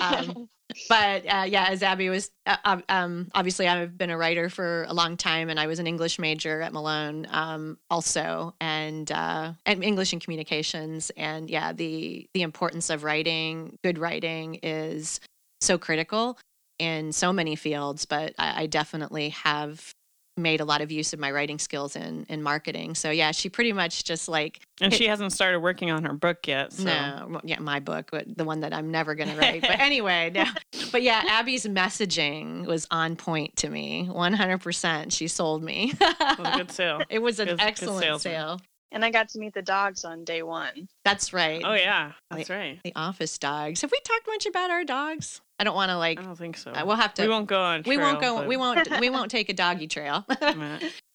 um, 0.00 0.48
but 0.88 1.24
uh, 1.26 1.44
yeah, 1.46 1.66
as 1.68 1.82
Abby 1.82 2.08
was, 2.08 2.30
uh, 2.44 2.56
um, 2.64 2.82
um, 2.88 3.28
obviously 3.34 3.66
I've 3.68 3.96
been 3.96 4.10
a 4.10 4.18
writer 4.18 4.50
for 4.50 4.84
a 4.88 4.92
long 4.94 5.16
time, 5.16 5.48
and 5.48 5.58
I 5.60 5.66
was 5.68 5.78
an 5.78 5.86
English 5.86 6.18
major 6.18 6.60
at 6.60 6.72
Malone, 6.72 7.26
um, 7.30 7.78
also, 7.88 8.54
and 8.60 9.10
uh, 9.12 9.52
and 9.64 9.84
English 9.84 10.12
and 10.12 10.20
communications, 10.22 11.10
and 11.16 11.48
yeah, 11.48 11.72
the 11.72 12.26
the 12.34 12.42
importance 12.42 12.90
of 12.90 13.04
writing, 13.04 13.78
good 13.84 13.96
writing, 13.98 14.58
is 14.62 15.20
so 15.60 15.78
critical 15.78 16.36
in 16.80 17.12
so 17.12 17.32
many 17.32 17.54
fields. 17.56 18.04
But 18.04 18.34
I, 18.38 18.62
I 18.62 18.66
definitely 18.66 19.28
have 19.30 19.92
made 20.36 20.60
a 20.60 20.64
lot 20.64 20.80
of 20.82 20.92
use 20.92 21.12
of 21.12 21.18
my 21.18 21.30
writing 21.30 21.58
skills 21.58 21.96
in 21.96 22.26
in 22.28 22.42
marketing. 22.42 22.94
So 22.94 23.10
yeah, 23.10 23.32
she 23.32 23.48
pretty 23.48 23.72
much 23.72 24.04
just 24.04 24.28
like 24.28 24.60
And 24.80 24.92
she 24.92 25.06
hasn't 25.06 25.32
started 25.32 25.60
working 25.60 25.90
on 25.90 26.04
her 26.04 26.12
book 26.12 26.46
yet. 26.46 26.72
So. 26.72 26.84
no, 26.84 27.40
yeah, 27.44 27.58
my 27.60 27.80
book, 27.80 28.08
but 28.10 28.24
the 28.36 28.44
one 28.44 28.60
that 28.60 28.72
I'm 28.74 28.90
never 28.90 29.14
going 29.14 29.30
to 29.34 29.36
write. 29.36 29.62
but 29.62 29.78
anyway, 29.80 30.30
no. 30.34 30.44
but 30.92 31.02
yeah, 31.02 31.22
Abby's 31.26 31.66
messaging 31.66 32.66
was 32.66 32.86
on 32.90 33.16
point 33.16 33.56
to 33.56 33.68
me. 33.70 34.08
100%. 34.10 35.12
She 35.12 35.28
sold 35.28 35.62
me. 35.62 35.92
It 36.00 36.38
was 36.38 36.48
a 36.54 36.56
good 36.56 36.70
sale. 36.72 37.00
it 37.10 37.18
was 37.20 37.40
an 37.40 37.48
Good- 37.48 37.58
good 37.58 37.66
excellent 37.66 38.02
salesman. 38.02 38.32
sale. 38.32 38.60
And 38.92 39.04
I 39.04 39.10
got 39.10 39.28
to 39.30 39.38
meet 39.38 39.52
the 39.52 39.62
dogs 39.62 40.04
on 40.04 40.24
day 40.24 40.42
one. 40.42 40.88
That's 41.04 41.32
right. 41.32 41.60
Oh 41.64 41.74
yeah, 41.74 42.12
that's 42.30 42.48
right. 42.48 42.78
The 42.84 42.92
office 42.94 43.36
dogs. 43.36 43.80
Have 43.82 43.90
we 43.90 43.98
talked 44.04 44.26
much 44.28 44.46
about 44.46 44.70
our 44.70 44.84
dogs? 44.84 45.40
I 45.58 45.64
don't 45.64 45.74
want 45.74 45.90
to 45.90 45.96
like. 45.98 46.18
I 46.20 46.22
don't 46.22 46.36
think 46.36 46.56
so. 46.56 46.70
uh, 46.72 46.84
we'll 46.86 46.96
have 46.96 47.14
to. 47.14 47.22
we 47.22 47.28
won't 47.28 47.46
go 47.48 47.60
on. 47.60 47.82
we 47.86 47.96
won't 47.96 48.20
go. 48.20 48.36
but- 48.38 48.48
We 48.48 48.56
won't. 48.56 48.88
We 49.00 49.10
won't 49.10 49.30
take 49.30 49.48
a 49.48 49.54
doggy 49.54 49.86
trail. 49.88 50.24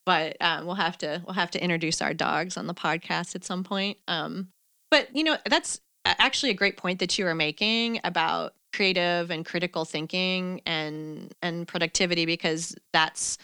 But 0.04 0.38
um, 0.42 0.66
we'll 0.66 0.76
have 0.76 0.98
to. 1.00 1.22
We'll 1.26 1.36
have 1.36 1.52
to 1.52 1.64
introduce 1.64 2.02
our 2.02 2.14
dogs 2.16 2.58
on 2.58 2.66
the 2.66 2.74
podcast 2.74 3.36
at 3.36 3.44
some 3.46 3.64
point. 3.64 4.00
Um, 4.08 4.48
but 4.90 5.16
you 5.16 5.24
know, 5.24 5.38
that's 5.48 5.80
actually 6.06 6.50
a 6.50 6.56
great 6.56 6.76
point 6.76 7.00
that 7.00 7.20
you 7.20 7.26
were 7.26 7.36
making 7.36 8.00
about 8.04 8.54
creative 8.74 9.30
and 9.30 9.46
critical 9.46 9.86
thinking 9.86 10.62
and 10.66 11.32
and 11.44 11.68
productivity 11.68 12.26
because 12.26 12.76
that's 12.94 13.38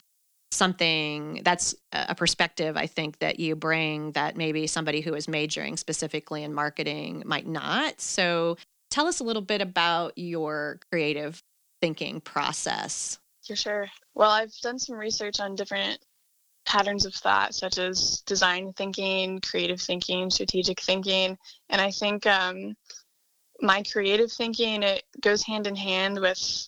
something 0.52 1.42
that's 1.44 1.76
a 1.92 2.16
perspective 2.16 2.76
I 2.78 2.88
think 2.88 3.20
that 3.20 3.40
you 3.40 3.56
bring 3.56 4.14
that 4.14 4.36
maybe 4.38 4.66
somebody 4.66 5.02
who 5.02 5.14
is 5.14 5.28
majoring 5.28 5.78
specifically 5.78 6.44
in 6.44 6.54
marketing 6.54 7.22
might 7.26 7.46
not. 7.46 8.02
So 8.02 8.58
tell 8.90 9.08
us 9.08 9.20
a 9.20 9.24
little 9.24 9.42
bit 9.42 9.62
about 9.62 10.14
your 10.18 10.80
creative 10.92 11.44
thinking 11.82 12.22
process. 12.22 13.20
For 13.46 13.56
sure. 13.56 13.88
Well, 14.14 14.32
I've 14.32 14.54
done 14.62 14.80
some 14.80 14.98
research 14.98 15.40
on 15.40 15.56
different 15.56 16.00
patterns 16.66 17.06
of 17.06 17.14
thought, 17.14 17.56
such 17.56 17.78
as 17.78 18.22
design 18.26 18.74
thinking, 18.74 19.40
creative 19.40 19.80
thinking, 19.80 20.30
strategic 20.30 20.82
thinking, 20.82 21.38
and 21.70 21.82
I 21.82 21.92
think 21.92 22.28
um, 22.28 22.76
my 23.62 23.84
creative 23.84 24.32
thinking 24.32 24.84
it 24.84 25.04
goes 25.22 25.44
hand 25.44 25.68
in 25.68 25.76
hand 25.76 26.20
with 26.20 26.68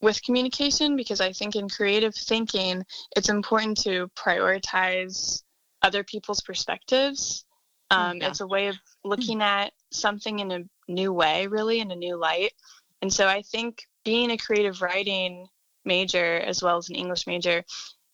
with 0.00 0.22
communication 0.22 0.96
because 0.96 1.20
I 1.20 1.32
think 1.32 1.54
in 1.54 1.68
creative 1.68 2.14
thinking 2.14 2.84
it's 3.16 3.28
important 3.28 3.80
to 3.82 4.08
prioritize 4.16 5.42
other 5.82 6.02
people's 6.02 6.40
perspectives. 6.40 7.44
Um, 7.90 8.16
Yeah. 8.18 8.28
It's 8.28 8.40
a 8.40 8.46
way 8.46 8.66
of 8.68 8.76
looking 9.04 9.42
at 9.42 9.72
something 9.94 10.40
in 10.40 10.50
a 10.52 10.60
new 10.88 11.12
way, 11.12 11.46
really, 11.46 11.80
in 11.80 11.90
a 11.90 11.96
new 11.96 12.16
light. 12.16 12.52
And 13.00 13.12
so 13.12 13.26
I 13.26 13.42
think 13.42 13.82
being 14.04 14.30
a 14.30 14.36
creative 14.36 14.82
writing 14.82 15.46
major 15.84 16.36
as 16.36 16.62
well 16.62 16.78
as 16.78 16.88
an 16.88 16.96
English 16.96 17.26
major 17.26 17.64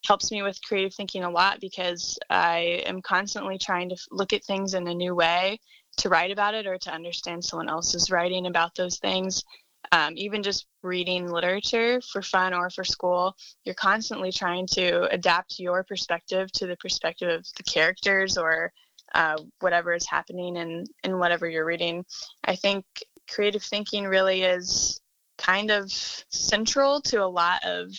helps 0.07 0.31
me 0.31 0.43
with 0.43 0.63
creative 0.63 0.95
thinking 0.95 1.25
a 1.25 1.31
lot 1.31 1.61
because 1.61 2.19
I 2.31 2.83
am 2.87 3.03
constantly 3.03 3.59
trying 3.59 3.89
to 3.91 3.97
look 4.11 4.33
at 4.33 4.45
things 4.45 4.75
in 4.75 4.87
a 4.87 4.95
new 4.95 5.15
way 5.15 5.61
to 5.99 6.09
write 6.09 6.31
about 6.31 6.55
it 6.55 6.67
or 6.67 6.79
to 6.79 6.93
understand 6.93 7.45
someone 7.45 7.69
else's 7.69 8.11
writing 8.11 8.47
about 8.47 8.75
those 8.75 8.99
things. 8.99 9.45
Um, 9.93 10.15
even 10.17 10.43
just 10.43 10.67
reading 10.83 11.29
literature 11.29 12.01
for 12.01 12.21
fun 12.21 12.53
or 12.53 12.69
for 12.71 12.85
school, 12.85 13.35
you're 13.65 13.75
constantly 13.75 14.31
trying 14.31 14.67
to 14.73 15.09
adapt 15.11 15.59
your 15.59 15.83
perspective 15.83 16.53
to 16.53 16.67
the 16.67 16.77
perspective 16.77 17.29
of 17.29 17.47
the 17.57 17.63
characters 17.63 18.37
or 18.37 18.73
uh, 19.15 19.37
whatever 19.61 19.93
is 19.95 20.07
happening 20.07 20.57
in, 20.57 20.85
in 21.05 21.19
whatever 21.19 21.49
you're 21.49 21.65
reading. 21.65 22.05
I 22.45 22.57
think 22.57 22.85
creative 23.31 23.63
thinking 23.63 24.05
really 24.07 24.43
is 24.43 25.01
kind 25.39 25.71
of 25.71 25.91
central 26.31 27.01
to 27.03 27.23
a 27.23 27.27
lot 27.27 27.65
of 27.65 27.91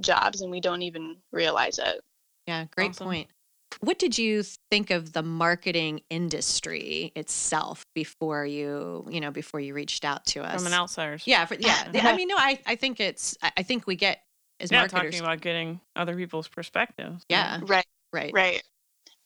jobs 0.00 0.40
and 0.40 0.50
we 0.50 0.60
don't 0.60 0.82
even 0.82 1.16
realize 1.32 1.78
it. 1.78 2.00
Yeah, 2.46 2.64
great 2.74 2.90
Awesome. 2.90 3.06
point. 3.06 3.28
What 3.80 3.98
did 3.98 4.16
you 4.18 4.42
think 4.70 4.90
of 4.90 5.12
the 5.12 5.22
marketing 5.22 6.00
industry 6.08 7.12
itself 7.14 7.84
before 7.94 8.46
you, 8.46 9.06
you 9.10 9.20
know, 9.20 9.30
before 9.30 9.60
you 9.60 9.74
reached 9.74 10.04
out 10.04 10.24
to 10.26 10.42
us? 10.42 10.62
From 10.62 10.66
an 10.72 10.72
outsider's. 10.78 11.26
yeah, 11.26 11.44
for, 11.44 11.54
yeah. 11.54 11.88
I 11.94 12.16
mean, 12.16 12.28
no, 12.28 12.36
I, 12.36 12.58
I 12.66 12.76
think 12.76 12.98
it's, 12.98 13.36
I 13.42 13.52
I 13.58 13.62
think 13.62 13.86
we 13.86 13.94
get 13.94 14.22
as 14.58 14.72
yeah, 14.72 14.78
marketers. 14.80 15.02
talking 15.14 15.20
about 15.20 15.40
getting 15.42 15.80
other 15.94 16.16
people's 16.16 16.48
perspectives. 16.48 17.24
yeah, 17.28 17.60
Right, 17.62 17.86
right. 18.12 18.32
right. 18.32 18.62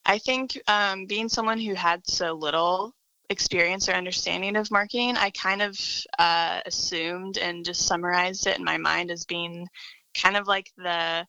I 0.05 0.17
think 0.19 0.59
um, 0.67 1.05
being 1.05 1.29
someone 1.29 1.59
who 1.59 1.73
had 1.73 2.07
so 2.07 2.33
little 2.33 2.93
experience 3.29 3.87
or 3.89 3.93
understanding 3.93 4.55
of 4.55 4.71
marketing, 4.71 5.17
I 5.17 5.29
kind 5.31 5.61
of 5.61 5.77
uh, 6.19 6.61
assumed 6.65 7.37
and 7.37 7.65
just 7.65 7.85
summarized 7.87 8.47
it 8.47 8.57
in 8.57 8.63
my 8.63 8.77
mind 8.77 9.11
as 9.11 9.25
being 9.25 9.67
kind 10.13 10.37
of 10.37 10.47
like 10.47 10.71
the 10.77 11.25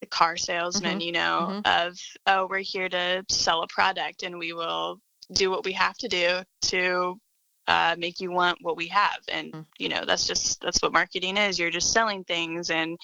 the 0.00 0.06
car 0.06 0.36
salesman, 0.36 1.00
Mhm, 1.00 1.04
you 1.04 1.12
know, 1.12 1.54
of 1.64 1.98
oh, 2.26 2.46
we're 2.48 2.58
here 2.60 2.88
to 2.88 3.24
sell 3.28 3.62
a 3.62 3.66
product 3.68 4.22
and 4.22 4.38
we 4.38 4.52
will 4.52 5.00
do 5.32 5.50
what 5.50 5.64
we 5.64 5.72
have 5.72 5.96
to 5.98 6.08
do 6.08 6.40
to 6.62 7.18
uh, 7.66 7.94
make 7.98 8.20
you 8.20 8.30
want 8.30 8.58
what 8.62 8.76
we 8.76 8.88
have. 8.88 9.18
And 9.28 9.52
Mm. 9.54 9.66
you 9.78 9.88
know, 9.88 10.04
that's 10.04 10.26
just 10.26 10.60
that's 10.60 10.80
what 10.82 10.92
marketing 10.92 11.36
is. 11.36 11.58
You're 11.58 11.70
just 11.70 11.92
selling 11.92 12.24
things 12.24 12.70
and 12.70 12.98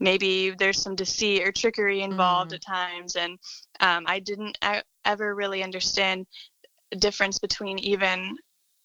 maybe 0.00 0.50
there's 0.50 0.80
some 0.80 0.94
deceit 0.94 1.42
or 1.46 1.52
trickery 1.52 2.02
involved 2.02 2.52
Mm. 2.52 2.54
at 2.56 2.62
times 2.62 3.16
and 3.16 3.38
um, 3.80 4.04
i 4.06 4.18
didn't 4.18 4.58
ever 5.04 5.34
really 5.34 5.62
understand 5.62 6.26
the 6.90 6.96
difference 6.98 7.38
between 7.38 7.78
even 7.78 8.36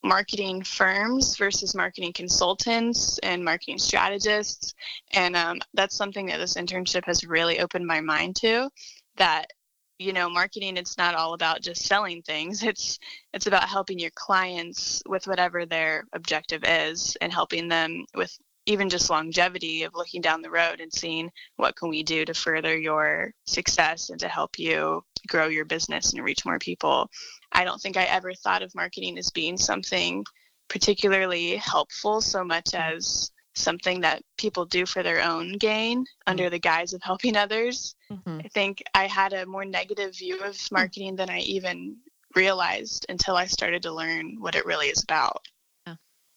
marketing 0.03 0.63
firms 0.63 1.37
versus 1.37 1.75
marketing 1.75 2.11
consultants 2.13 3.19
and 3.19 3.43
marketing 3.43 3.77
strategists 3.77 4.73
and 5.11 5.35
um, 5.35 5.59
that's 5.75 5.95
something 5.95 6.25
that 6.25 6.37
this 6.37 6.55
internship 6.55 7.05
has 7.05 7.23
really 7.23 7.59
opened 7.59 7.85
my 7.85 8.01
mind 8.01 8.35
to 8.35 8.67
that 9.17 9.45
you 9.99 10.11
know 10.13 10.27
marketing 10.27 10.77
it's 10.77 10.97
not 10.97 11.13
all 11.13 11.33
about 11.33 11.61
just 11.61 11.83
selling 11.85 12.21
things 12.23 12.63
it's 12.71 12.97
it's 13.33 13.45
about 13.45 13.69
helping 13.69 13.99
your 13.99 14.09
clients 14.15 15.03
with 15.07 15.27
whatever 15.27 15.65
their 15.67 16.05
objective 16.13 16.63
is 16.65 17.15
and 17.21 17.31
helping 17.31 17.67
them 17.67 18.03
with 18.15 18.35
even 18.65 18.89
just 18.89 19.09
longevity 19.09 19.83
of 19.83 19.95
looking 19.95 20.21
down 20.21 20.41
the 20.41 20.51
road 20.51 20.79
and 20.79 20.93
seeing 20.93 21.31
what 21.55 21.75
can 21.75 21.89
we 21.89 22.03
do 22.03 22.25
to 22.25 22.33
further 22.33 22.77
your 22.77 23.33
success 23.45 24.09
and 24.09 24.19
to 24.19 24.27
help 24.27 24.59
you 24.59 25.03
grow 25.27 25.47
your 25.47 25.65
business 25.65 26.13
and 26.13 26.23
reach 26.23 26.45
more 26.45 26.59
people. 26.59 27.09
I 27.51 27.63
don't 27.63 27.81
think 27.81 27.97
i 27.97 28.03
ever 28.03 28.33
thought 28.33 28.61
of 28.61 28.73
marketing 28.75 29.17
as 29.17 29.29
being 29.29 29.57
something 29.57 30.25
particularly 30.67 31.57
helpful 31.57 32.21
so 32.21 32.43
much 32.43 32.73
as 32.73 33.31
something 33.53 33.99
that 34.01 34.23
people 34.37 34.65
do 34.65 34.85
for 34.85 35.03
their 35.03 35.21
own 35.21 35.57
gain 35.57 36.05
under 36.25 36.49
the 36.49 36.59
guise 36.59 36.93
of 36.93 37.01
helping 37.03 37.35
others. 37.35 37.95
Mhm. 38.09 38.45
I 38.45 38.47
think 38.47 38.81
I 38.93 39.07
had 39.07 39.33
a 39.33 39.45
more 39.45 39.65
negative 39.65 40.15
view 40.17 40.39
of 40.39 40.57
marketing 40.71 41.17
than 41.17 41.29
I 41.29 41.39
even 41.39 41.97
realized 42.33 43.05
until 43.09 43.35
I 43.35 43.47
started 43.47 43.83
to 43.83 43.91
learn 43.91 44.39
what 44.39 44.55
it 44.55 44.65
really 44.65 44.87
is 44.87 45.03
about. 45.03 45.45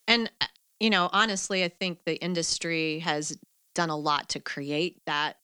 And, 0.07 0.31
uh, 0.41 0.47
you 0.81 0.91
know, 0.91 1.09
honestly, 1.13 1.65
I 1.65 1.69
think 1.69 2.01
the 2.05 2.17
industry 2.17 2.99
has 3.01 3.37
done 3.75 3.91
a 3.91 3.97
lot 3.97 4.31
to 4.31 4.41
create 4.41 5.01
that 5.07 5.37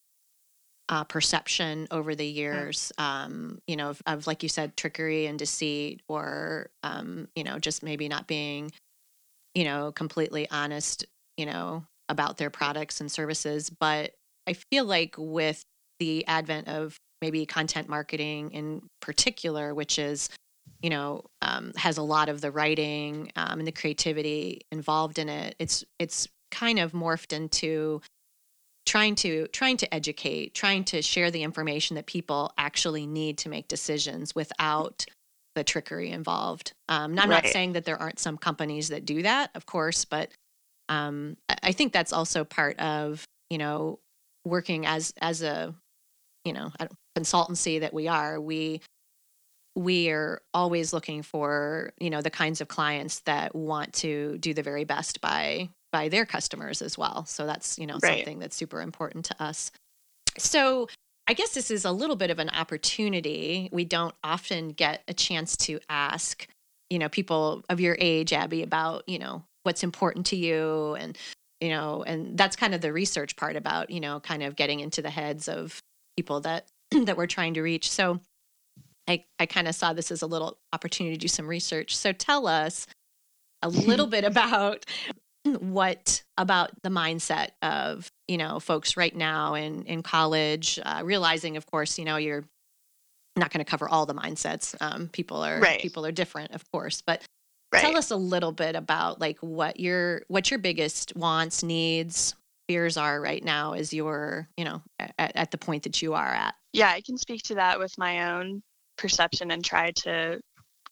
uh, 0.88 1.04
perception 1.04 1.86
over 1.92 2.14
the 2.16 2.26
years, 2.26 2.92
um, 2.98 3.60
you 3.66 3.76
know, 3.76 3.90
of, 3.90 4.02
of, 4.06 4.26
like 4.26 4.42
you 4.42 4.48
said, 4.48 4.76
trickery 4.76 5.26
and 5.26 5.38
deceit, 5.38 6.02
or, 6.08 6.70
um, 6.82 7.28
you 7.36 7.44
know, 7.44 7.58
just 7.58 7.82
maybe 7.82 8.08
not 8.08 8.26
being, 8.26 8.72
you 9.54 9.64
know, 9.64 9.92
completely 9.92 10.50
honest, 10.50 11.04
you 11.36 11.46
know, 11.46 11.84
about 12.08 12.38
their 12.38 12.50
products 12.50 13.00
and 13.00 13.10
services. 13.10 13.70
But 13.70 14.14
I 14.48 14.54
feel 14.54 14.84
like 14.84 15.14
with 15.16 15.64
the 16.00 16.26
advent 16.26 16.66
of 16.66 16.96
maybe 17.22 17.46
content 17.46 17.88
marketing 17.88 18.50
in 18.50 18.82
particular, 19.00 19.74
which 19.74 19.98
is 19.98 20.28
you 20.82 20.90
know 20.90 21.24
um, 21.42 21.72
has 21.76 21.98
a 21.98 22.02
lot 22.02 22.28
of 22.28 22.40
the 22.40 22.50
writing 22.50 23.30
um, 23.36 23.58
and 23.58 23.66
the 23.66 23.72
creativity 23.72 24.62
involved 24.72 25.18
in 25.18 25.28
it 25.28 25.54
it's 25.58 25.84
it's 25.98 26.28
kind 26.50 26.78
of 26.78 26.92
morphed 26.92 27.32
into 27.32 28.00
trying 28.86 29.14
to 29.14 29.46
trying 29.48 29.76
to 29.76 29.92
educate 29.94 30.54
trying 30.54 30.84
to 30.84 31.02
share 31.02 31.30
the 31.30 31.42
information 31.42 31.96
that 31.96 32.06
people 32.06 32.52
actually 32.58 33.06
need 33.06 33.38
to 33.38 33.48
make 33.48 33.68
decisions 33.68 34.34
without 34.34 35.04
the 35.54 35.64
trickery 35.64 36.10
involved. 36.10 36.72
Um, 36.88 37.12
i'm 37.18 37.28
not 37.28 37.44
saying 37.52 37.72
that 37.74 37.84
there 37.84 38.00
aren't 38.00 38.18
some 38.18 38.36
companies 38.38 38.88
that 38.88 39.04
do 39.04 39.22
that 39.22 39.50
of 39.54 39.66
course 39.66 40.04
but 40.04 40.30
um, 40.88 41.36
I- 41.48 41.58
i 41.64 41.72
think 41.72 41.92
that's 41.92 42.12
also 42.12 42.44
part 42.44 42.78
of 42.80 43.24
you 43.50 43.58
know 43.58 43.98
working 44.44 44.86
as 44.86 45.12
as 45.20 45.42
a 45.42 45.74
you 46.44 46.52
know 46.52 46.72
a 46.80 46.88
consultancy 47.16 47.80
that 47.80 47.92
we 47.92 48.08
are 48.08 48.40
we 48.40 48.80
we 49.76 50.10
are 50.10 50.42
always 50.52 50.92
looking 50.92 51.22
for 51.22 51.92
you 52.00 52.10
know 52.10 52.22
the 52.22 52.30
kinds 52.30 52.60
of 52.60 52.68
clients 52.68 53.20
that 53.20 53.54
want 53.54 53.92
to 53.94 54.36
do 54.38 54.52
the 54.54 54.62
very 54.62 54.84
best 54.84 55.20
by 55.20 55.68
by 55.92 56.08
their 56.08 56.24
customers 56.26 56.82
as 56.82 56.96
well. 56.98 57.24
So 57.26 57.46
that's 57.46 57.78
you 57.78 57.86
know 57.86 57.98
Right. 58.02 58.16
something 58.18 58.38
that's 58.38 58.56
super 58.56 58.80
important 58.80 59.24
to 59.26 59.42
us. 59.42 59.70
So 60.38 60.88
i 61.28 61.32
guess 61.32 61.54
this 61.54 61.70
is 61.70 61.84
a 61.84 61.92
little 61.92 62.16
bit 62.16 62.30
of 62.30 62.38
an 62.38 62.50
opportunity. 62.50 63.68
We 63.72 63.84
don't 63.84 64.14
often 64.24 64.70
get 64.70 65.02
a 65.08 65.14
chance 65.14 65.56
to 65.58 65.80
ask 65.88 66.46
you 66.90 66.98
know 66.98 67.08
people 67.08 67.64
of 67.68 67.80
your 67.80 67.96
age 68.00 68.32
abby 68.32 68.62
about 68.62 69.08
you 69.08 69.18
know 69.18 69.44
what's 69.62 69.84
important 69.84 70.26
to 70.26 70.36
you 70.36 70.96
and 70.96 71.16
you 71.60 71.68
know 71.68 72.02
and 72.02 72.36
that's 72.36 72.56
kind 72.56 72.74
of 72.74 72.80
the 72.80 72.92
research 72.92 73.36
part 73.36 73.56
about 73.56 73.90
you 73.90 74.00
know 74.00 74.20
kind 74.20 74.42
of 74.42 74.56
getting 74.56 74.80
into 74.80 75.02
the 75.02 75.10
heads 75.10 75.48
of 75.48 75.80
people 76.16 76.40
that 76.40 76.66
that 77.04 77.16
we're 77.16 77.26
trying 77.26 77.54
to 77.54 77.62
reach. 77.62 77.90
So 77.90 78.20
I, 79.10 79.24
I 79.38 79.46
kind 79.46 79.66
of 79.68 79.74
saw 79.74 79.92
this 79.92 80.10
as 80.10 80.22
a 80.22 80.26
little 80.26 80.58
opportunity 80.72 81.16
to 81.16 81.20
do 81.20 81.28
some 81.28 81.48
research. 81.48 81.96
So 81.96 82.12
tell 82.12 82.46
us 82.46 82.86
a 83.62 83.68
little 83.68 84.06
bit 84.06 84.24
about 84.24 84.86
what 85.44 86.22
about 86.36 86.70
the 86.82 86.90
mindset 86.90 87.48
of 87.62 88.10
you 88.28 88.36
know 88.36 88.60
folks 88.60 88.96
right 88.96 89.14
now 89.14 89.54
in 89.54 89.84
in 89.84 90.02
college, 90.02 90.78
uh, 90.84 91.02
realizing 91.04 91.56
of 91.56 91.66
course 91.66 91.98
you 91.98 92.04
know 92.04 92.16
you're 92.16 92.44
not 93.36 93.50
going 93.50 93.64
to 93.64 93.68
cover 93.70 93.88
all 93.88 94.06
the 94.06 94.14
mindsets. 94.14 94.74
Um, 94.80 95.08
people 95.08 95.42
are 95.44 95.60
Right. 95.60 95.80
people 95.80 96.04
are 96.04 96.12
different, 96.12 96.52
of 96.52 96.70
course, 96.70 97.02
but 97.02 97.22
Right. 97.72 97.82
tell 97.82 97.96
us 97.96 98.10
a 98.10 98.16
little 98.16 98.50
bit 98.52 98.74
about 98.76 99.20
like 99.20 99.38
what 99.40 99.78
your 99.80 100.22
what 100.28 100.50
your 100.50 100.58
biggest 100.58 101.14
wants, 101.16 101.62
needs, 101.62 102.34
fears 102.68 102.96
are 102.96 103.20
right 103.20 103.42
now 103.44 103.72
as 103.74 103.92
you're 103.92 104.48
you 104.56 104.64
know 104.64 104.82
at, 104.98 105.32
at 105.36 105.50
the 105.52 105.58
point 105.58 105.84
that 105.84 106.02
you 106.02 106.14
are 106.14 106.32
at. 106.32 106.54
yeah, 106.72 106.90
I 106.90 107.00
can 107.00 107.16
speak 107.16 107.42
to 107.44 107.54
that 107.56 107.78
with 107.78 107.96
my 107.96 108.32
own 108.34 108.62
perception 109.00 109.50
and 109.50 109.64
try 109.64 109.90
to 109.92 110.40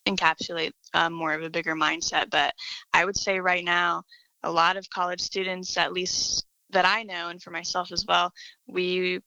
encapsulate 0.06 0.72
um, 0.94 1.12
more 1.12 1.34
of 1.34 1.42
a 1.42 1.50
bigger 1.50 1.74
mindset. 1.74 2.30
But 2.30 2.54
I 2.94 3.04
would 3.04 3.16
say 3.16 3.40
right 3.40 3.64
now, 3.64 4.02
a 4.42 4.50
lot 4.50 4.76
of 4.76 4.88
college 4.90 5.20
students, 5.20 5.76
at 5.76 5.92
least 5.92 6.46
that 6.70 6.86
I 6.86 7.02
know, 7.02 7.28
and 7.28 7.42
for 7.42 7.50
myself 7.50 7.92
as 7.92 8.04
well, 8.06 8.32
we 8.66 9.20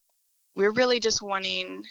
we're 0.55 0.73
really 0.73 0.99
just 0.99 1.21
wanting 1.21 1.83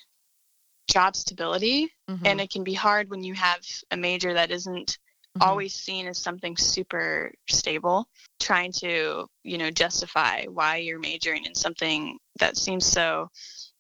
job 0.91 1.17
stability, 1.17 1.89
Mhm. 2.09 2.27
and 2.27 2.41
it 2.41 2.51
can 2.51 2.65
be 2.65 2.75
hard 2.75 3.11
when 3.11 3.23
you 3.23 3.35
have 3.35 3.61
a 3.91 3.97
major 3.97 4.35
that 4.35 4.51
isn't 4.51 4.99
Mhm. 5.37 5.43
always 5.43 5.75
seen 5.75 6.07
as 6.07 6.19
something 6.19 6.57
super 6.57 7.33
stable 7.49 8.07
trying 8.41 8.73
to 8.73 9.27
you 9.45 9.59
know 9.59 9.71
justify 9.71 10.45
why 10.47 10.77
you're 10.77 10.99
majoring 10.99 11.45
in 11.45 11.55
something 11.55 12.19
that 12.39 12.57
seems 12.57 12.87
so 12.87 13.29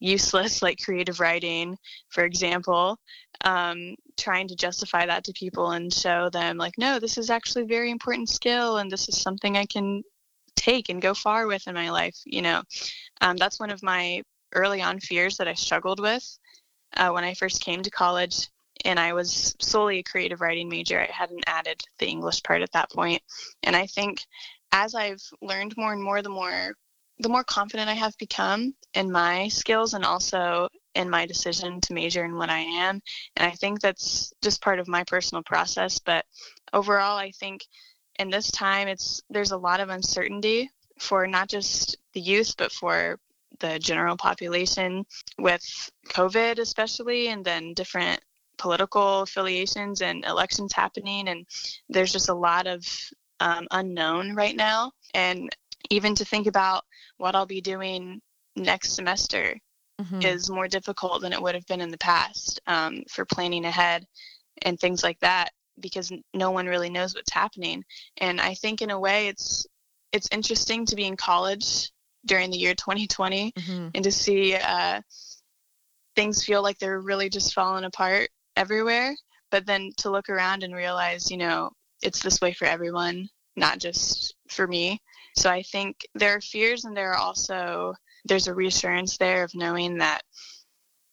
useless 0.00 0.62
like 0.62 0.82
creative 0.82 1.20
writing 1.20 1.76
for 2.08 2.24
example 2.24 2.98
um, 3.44 3.94
trying 4.16 4.48
to 4.48 4.56
justify 4.56 5.06
that 5.06 5.24
to 5.24 5.32
people 5.32 5.70
and 5.70 5.92
show 5.92 6.28
them 6.30 6.56
like 6.56 6.74
no 6.78 6.98
this 6.98 7.18
is 7.18 7.30
actually 7.30 7.62
a 7.62 7.66
very 7.66 7.90
important 7.90 8.28
skill 8.28 8.78
and 8.78 8.90
this 8.90 9.08
is 9.08 9.20
something 9.20 9.56
i 9.56 9.66
can 9.66 10.02
take 10.56 10.88
and 10.88 11.00
go 11.00 11.14
far 11.14 11.46
with 11.46 11.66
in 11.68 11.74
my 11.74 11.90
life 11.90 12.16
you 12.24 12.42
know 12.42 12.62
um, 13.20 13.36
that's 13.36 13.60
one 13.60 13.70
of 13.70 13.82
my 13.82 14.22
early 14.54 14.82
on 14.82 14.98
fears 14.98 15.36
that 15.36 15.48
i 15.48 15.54
struggled 15.54 16.00
with 16.00 16.38
uh, 16.96 17.10
when 17.10 17.24
i 17.24 17.34
first 17.34 17.62
came 17.62 17.82
to 17.82 17.90
college 17.90 18.48
and 18.84 18.98
I 18.98 19.12
was 19.12 19.54
solely 19.60 19.98
a 19.98 20.02
creative 20.02 20.40
writing 20.40 20.68
major. 20.68 21.00
I 21.00 21.10
hadn't 21.12 21.44
added 21.46 21.82
the 21.98 22.06
English 22.06 22.42
part 22.42 22.62
at 22.62 22.72
that 22.72 22.90
point. 22.90 23.22
And 23.62 23.76
I 23.76 23.86
think 23.86 24.24
as 24.72 24.94
I've 24.94 25.22
learned 25.42 25.76
more 25.76 25.92
and 25.92 26.02
more, 26.02 26.22
the 26.22 26.28
more 26.28 26.74
the 27.20 27.28
more 27.28 27.44
confident 27.44 27.88
I 27.88 27.94
have 27.94 28.16
become 28.18 28.74
in 28.94 29.12
my 29.12 29.48
skills 29.48 29.94
and 29.94 30.04
also 30.04 30.68
in 30.94 31.08
my 31.08 31.26
decision 31.26 31.80
to 31.82 31.92
major 31.92 32.24
in 32.24 32.34
what 32.34 32.48
I 32.50 32.60
am. 32.60 33.00
And 33.36 33.46
I 33.46 33.54
think 33.54 33.80
that's 33.80 34.32
just 34.42 34.62
part 34.62 34.78
of 34.78 34.88
my 34.88 35.04
personal 35.04 35.42
process. 35.42 35.98
But 35.98 36.24
overall, 36.72 37.16
I 37.16 37.30
think 37.32 37.66
in 38.18 38.30
this 38.30 38.50
time, 38.50 38.88
it's 38.88 39.20
there's 39.30 39.52
a 39.52 39.58
lot 39.58 39.80
of 39.80 39.90
uncertainty 39.90 40.70
for 40.98 41.26
not 41.26 41.48
just 41.48 41.98
the 42.14 42.20
youth, 42.20 42.54
but 42.56 42.72
for 42.72 43.18
the 43.60 43.78
general 43.78 44.16
population 44.16 45.04
with 45.38 45.62
COVID, 46.08 46.58
especially, 46.58 47.28
and 47.28 47.44
then 47.44 47.74
different 47.74 48.20
political 48.56 49.22
affiliations 49.22 50.02
and 50.02 50.24
elections 50.26 50.72
happening 50.74 51.28
and 51.28 51.46
there's 51.88 52.12
just 52.12 52.28
a 52.28 52.34
lot 52.34 52.66
of 52.66 52.84
um, 53.40 53.66
unknown 53.70 54.34
right 54.34 54.54
now 54.54 54.92
and 55.14 55.48
even 55.88 56.14
to 56.14 56.26
think 56.26 56.46
about 56.46 56.84
what 57.20 57.34
i'll 57.34 57.46
be 57.46 57.60
doing 57.60 58.20
next 58.56 58.92
semester 58.92 59.56
Mhm. 60.00 60.24
is 60.24 60.50
more 60.50 60.68
difficult 60.68 61.20
than 61.22 61.32
it 61.32 61.40
would 61.40 61.54
have 61.54 61.66
been 61.66 61.80
in 61.80 61.90
the 61.90 61.98
past 61.98 62.60
um, 62.66 63.02
for 63.10 63.24
planning 63.24 63.64
ahead 63.64 64.06
and 64.62 64.78
things 64.78 65.02
like 65.02 65.18
that 65.20 65.50
because 65.78 66.12
no 66.34 66.50
one 66.50 66.66
really 66.66 66.90
knows 66.90 67.14
what's 67.14 67.32
happening 67.32 67.84
and 68.18 68.40
i 68.40 68.54
think 68.54 68.82
in 68.82 68.90
a 68.90 68.98
way 68.98 69.28
it's 69.28 69.66
it's 70.12 70.28
interesting 70.32 70.84
to 70.86 70.96
be 70.96 71.04
in 71.04 71.16
college 71.16 71.90
during 72.26 72.50
the 72.50 72.58
year 72.58 72.74
2020 72.74 73.52
Mhm. 73.56 73.90
and 73.94 74.04
to 74.04 74.10
see 74.12 74.54
uh, 74.54 75.00
things 76.16 76.44
feel 76.44 76.62
like 76.62 76.78
they're 76.78 77.00
really 77.00 77.28
just 77.28 77.54
falling 77.54 77.84
apart 77.84 78.30
everywhere. 78.56 79.14
But 79.50 79.66
then 79.66 79.92
to 79.98 80.10
look 80.10 80.28
around 80.28 80.62
and 80.62 80.74
realize, 80.74 81.30
you 81.30 81.36
know, 81.36 81.70
it's 82.02 82.22
this 82.22 82.40
way 82.40 82.52
for 82.52 82.66
everyone, 82.66 83.28
not 83.56 83.78
just 83.78 84.34
for 84.48 84.66
me. 84.66 85.00
So 85.36 85.50
I 85.50 85.62
think 85.62 86.06
there 86.14 86.36
are 86.36 86.40
fears 86.40 86.84
and 86.84 86.96
there 86.96 87.12
are 87.12 87.18
also 87.18 87.94
there's 88.24 88.48
a 88.48 88.54
reassurance 88.54 89.16
there 89.16 89.44
of 89.44 89.54
knowing 89.54 89.98
that 89.98 90.22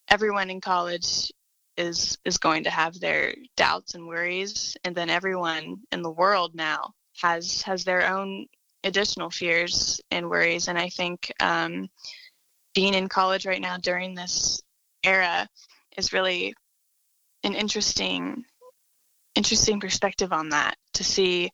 everyone 0.10 0.50
in 0.50 0.62
college 0.62 1.32
is 1.78 2.18
is 2.26 2.38
going 2.38 2.64
to 2.64 2.70
have 2.70 3.00
their 3.00 3.34
doubts 3.56 3.94
and 3.94 4.08
worries 4.08 4.76
and 4.84 4.96
then 4.96 5.10
everyone 5.10 5.78
in 5.92 6.02
the 6.02 6.12
world 6.12 6.56
now 6.56 6.92
has 7.22 7.62
has 7.62 7.84
their 7.84 8.08
own 8.08 8.46
additional 8.84 9.30
fears 9.30 10.02
and 10.12 10.30
worries 10.30 10.68
and 10.68 10.78
i 10.78 10.90
think 10.90 11.32
um, 11.40 11.88
being 12.74 12.94
in 12.94 13.08
college 13.08 13.46
right 13.46 13.62
now 13.62 13.78
during 13.78 14.16
this 14.16 14.62
era 15.04 15.48
is 15.98 16.14
really 16.14 16.54
an 17.44 17.54
interesting 17.54 18.44
interesting 19.36 19.80
perspective 19.80 20.34
on 20.34 20.50
that 20.50 20.76
to 20.94 21.04
see 21.04 21.52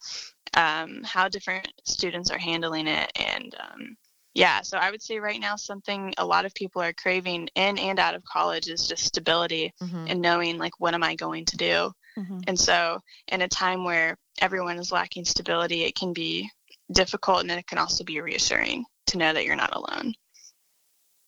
um, 0.56 1.02
how 1.04 1.28
different 1.30 1.68
students 1.86 2.30
are 2.32 2.38
handling 2.38 2.88
it 2.88 3.12
and 3.16 3.56
um, 3.60 3.96
yeah 4.34 4.62
so 4.62 4.78
i 4.78 4.90
would 4.92 5.02
say 5.02 5.20
right 5.20 5.40
now 5.40 5.56
something 5.56 6.14
a 6.18 6.26
lot 6.26 6.46
of 6.46 6.54
people 6.56 6.82
are 6.82 6.94
craving 6.94 7.48
in 7.56 7.78
and 7.78 8.00
out 8.00 8.16
of 8.16 8.24
college 8.26 8.68
is 8.68 8.88
just 8.88 9.04
stability 9.06 9.74
Mhm. 9.82 10.10
and 10.10 10.22
knowing 10.22 10.58
like 10.58 10.80
what 10.80 10.94
am 10.94 11.04
i 11.04 11.16
going 11.16 11.46
to 11.46 11.58
do 11.58 11.92
Mhm. 12.18 12.44
and 12.48 12.60
so 12.60 13.00
in 13.28 13.42
a 13.42 13.48
time 13.48 13.84
where 13.84 14.18
everyone 14.40 14.78
is 14.80 14.92
lacking 14.92 15.26
stability 15.26 15.84
it 15.84 15.96
can 15.96 16.14
be 16.14 16.50
difficult 16.92 17.42
and 17.42 17.52
it 17.52 17.68
can 17.68 17.78
also 17.78 18.04
be 18.04 18.20
reassuring 18.22 18.86
to 19.08 19.18
know 19.18 19.34
that 19.34 19.46
you're 19.46 19.56
not 19.56 19.76
alone 19.76 20.14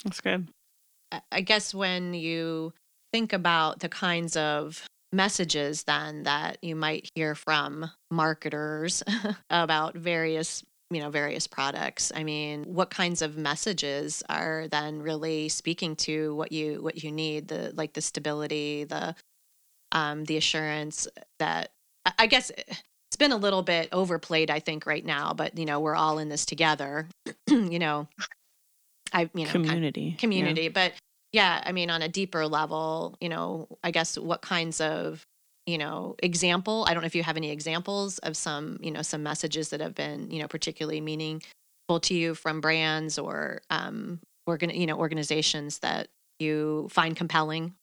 That's 0.03 0.21
good. 0.21 0.47
I- 1.11 1.21
I 1.31 1.41
guess 1.41 1.73
when 1.73 2.13
you 2.13 2.73
think 3.11 3.33
about 3.33 3.79
the 3.79 3.89
kinds 3.89 4.35
of 4.38 4.85
messages 5.15 5.84
then 5.84 6.23
that 6.23 6.58
you 6.62 6.75
might 6.75 7.10
hear 7.15 7.36
from 7.36 7.89
marketers 8.12 9.01
about 9.49 9.95
various 9.95 10.63
you 10.91 11.01
know 11.01 11.10
various 11.10 11.47
products 11.47 12.12
i 12.15 12.23
mean 12.23 12.63
what 12.65 12.89
kinds 12.91 13.21
of 13.23 13.38
messages 13.38 14.21
are 14.30 14.67
then 14.69 15.01
really 15.01 15.49
speaking 15.49 15.95
to 15.95 16.36
what 16.36 16.51
you 16.51 16.82
what 16.84 17.04
you 17.04 17.12
need 17.12 17.47
the 17.47 17.71
like 17.75 17.93
the 17.93 18.01
stability 18.01 18.84
the 18.84 19.15
um 19.93 20.23
the 20.25 20.38
assurance 20.38 21.08
that 21.39 21.71
I- 22.19 22.28
guess 22.28 22.51
it's 22.58 23.17
been 23.17 23.32
a 23.32 23.38
little 23.38 23.63
bit 23.63 23.89
overplayed 23.91 24.51
i 24.51 24.60
think 24.60 24.86
right 24.86 25.04
now 25.06 25.34
but 25.34 25.58
you 25.58 25.65
know 25.65 25.80
we're 25.80 25.95
all 25.95 26.19
in 26.19 26.30
this 26.30 26.45
together 26.45 27.08
you 27.47 27.80
know 27.80 28.08
i 29.12 29.21
you 29.34 29.45
know 29.45 29.51
kind- 29.51 29.65
Community. 29.65 30.01
yeah. 30.01 30.17
community 30.17 30.67
but 30.69 30.93
yeah 31.35 31.61
i 31.65 31.71
mean 31.73 31.89
on 31.89 32.01
a 32.01 32.07
deeper 32.07 32.47
level 32.47 33.17
you 33.19 33.27
know 33.27 33.67
i 33.83 33.91
guess 33.91 34.17
what 34.17 34.41
kinds 34.41 34.79
of 34.79 35.27
you 35.65 35.77
know 35.77 36.15
example 36.23 36.85
i 36.87 36.93
don't 36.93 37.03
know 37.03 37.07
if 37.07 37.15
you 37.15 37.23
have 37.23 37.35
any 37.35 37.51
examples 37.51 38.17
of 38.19 38.37
some 38.37 38.79
you 38.81 38.89
know 38.89 39.01
some 39.01 39.21
messages 39.21 39.69
that 39.69 39.81
have 39.81 39.93
been 39.93 40.31
you 40.31 40.41
know 40.41 40.47
particularly 40.47 41.01
meaningful 41.01 41.99
to 42.01 42.13
you 42.13 42.33
from 42.33 42.61
brands 42.61 43.19
or 43.19 43.61
um 43.69 44.19
organ 44.47 44.69
you 44.69 44.85
know 44.85 44.97
organizations 44.97 45.79
that 45.79 46.07
you 46.39 46.87
find 46.89 47.17
compelling 47.17 47.73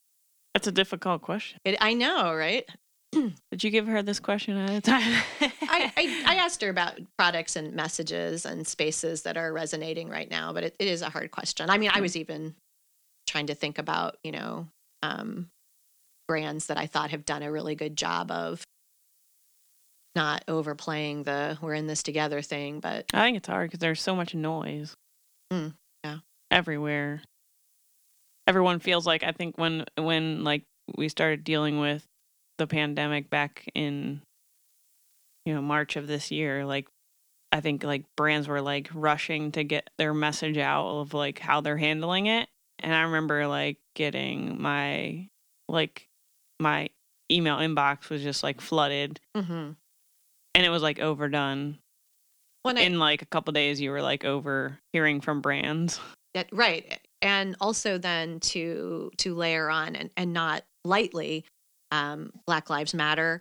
That's 0.54 0.66
a 0.66 0.72
difficult 0.72 1.20
question. 1.20 1.58
it, 1.66 1.76
i 1.80 1.92
know 1.92 2.34
right 2.34 2.64
Did 3.50 3.62
you 3.62 3.68
give 3.68 3.86
her 3.88 4.02
this 4.02 4.18
question 4.18 4.56
at 4.56 4.70
a 4.70 4.80
time? 4.80 5.22
I, 5.42 5.92
I, 5.98 6.24
I 6.28 6.34
asked 6.36 6.62
her 6.62 6.70
about 6.70 6.98
products 7.18 7.56
and 7.56 7.74
messages 7.74 8.46
and 8.46 8.66
spaces 8.66 9.20
that 9.24 9.36
are 9.36 9.52
resonating 9.52 10.08
right 10.08 10.30
now, 10.30 10.54
but 10.54 10.64
it, 10.64 10.76
it 10.78 10.88
is 10.88 11.02
a 11.02 11.10
hard 11.10 11.30
question. 11.30 11.68
I 11.68 11.76
mean, 11.76 11.90
I 11.92 12.00
was 12.00 12.16
even 12.16 12.54
trying 13.26 13.46
to 13.46 13.54
think 13.54 13.78
about, 13.78 14.16
you 14.22 14.32
know, 14.32 14.68
um, 15.02 15.48
brands 16.28 16.66
that 16.66 16.78
I 16.78 16.86
thought 16.86 17.10
have 17.10 17.24
done 17.24 17.42
a 17.42 17.52
really 17.52 17.74
good 17.74 17.96
job 17.96 18.30
of 18.30 18.64
not 20.14 20.44
overplaying 20.48 21.22
the 21.22 21.58
we're 21.60 21.74
in 21.74 21.86
this 21.86 22.02
together 22.02 22.42
thing, 22.42 22.80
but 22.80 23.06
I 23.12 23.24
think 23.24 23.36
it's 23.38 23.48
hard 23.48 23.70
because 23.70 23.80
there's 23.80 24.00
so 24.00 24.14
much 24.14 24.34
noise. 24.34 24.94
Mm, 25.52 25.74
yeah. 26.04 26.18
Everywhere. 26.50 27.22
Everyone 28.46 28.80
feels 28.80 29.06
like 29.06 29.22
I 29.22 29.32
think 29.32 29.56
when 29.56 29.84
when 29.96 30.44
like 30.44 30.64
we 30.96 31.08
started 31.08 31.44
dealing 31.44 31.78
with 31.80 32.04
the 32.58 32.66
pandemic 32.66 33.30
back 33.30 33.68
in 33.74 34.20
you 35.46 35.54
know 35.54 35.62
March 35.62 35.96
of 35.96 36.06
this 36.06 36.30
year, 36.30 36.64
like 36.66 36.86
I 37.52 37.60
think 37.60 37.84
like 37.84 38.04
brands 38.16 38.48
were 38.48 38.60
like 38.60 38.90
rushing 38.92 39.52
to 39.52 39.64
get 39.64 39.88
their 39.98 40.12
message 40.14 40.58
out 40.58 40.86
of 40.86 41.14
like 41.14 41.38
how 41.38 41.60
they're 41.60 41.76
handling 41.76 42.26
it. 42.26 42.48
And 42.82 42.94
I 42.94 43.02
remember 43.02 43.46
like 43.46 43.78
getting 43.94 44.60
my 44.60 45.28
like 45.68 46.08
my 46.60 46.90
email 47.30 47.56
inbox 47.56 48.10
was 48.10 48.22
just 48.22 48.42
like 48.42 48.60
flooded 48.60 49.20
mhm. 49.36 49.74
and 50.54 50.66
it 50.66 50.68
was 50.68 50.82
like 50.82 50.98
overdone. 50.98 51.78
when 52.62 52.76
I, 52.76 52.82
in 52.82 52.98
like 52.98 53.22
a 53.22 53.26
couple 53.26 53.52
days 53.52 53.80
you 53.80 53.90
were 53.90 54.02
like 54.02 54.24
over 54.24 54.78
hearing 54.92 55.20
from 55.20 55.40
brands 55.40 55.98
That, 56.34 56.48
right. 56.52 56.98
And 57.20 57.56
also 57.60 57.98
then 57.98 58.40
to 58.40 59.10
to 59.18 59.34
layer 59.34 59.70
on 59.70 59.94
and, 59.96 60.10
and 60.16 60.32
not 60.32 60.64
lightly, 60.84 61.44
um, 61.90 62.32
Black 62.46 62.70
Lives 62.70 62.94
Matter, 62.94 63.40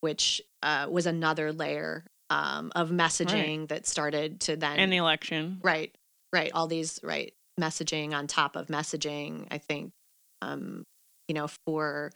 which 0.00 0.42
uh, 0.62 0.86
was 0.90 1.06
another 1.06 1.52
layer 1.52 2.04
um, 2.30 2.72
of 2.74 2.90
messaging 2.90 3.68
that 3.68 3.86
started 3.86 4.40
to 4.40 4.56
then 4.56 4.78
and 4.78 4.92
the 4.92 4.96
election 4.96 5.60
right, 5.62 5.94
right, 6.32 6.50
all 6.52 6.66
these 6.66 6.98
right 7.02 7.32
messaging 7.60 8.12
on 8.12 8.26
top 8.26 8.56
of 8.56 8.68
messaging. 8.68 9.46
I 9.50 9.58
think, 9.58 9.92
um, 10.40 10.84
you 11.28 11.34
know, 11.34 11.48
for 11.66 12.12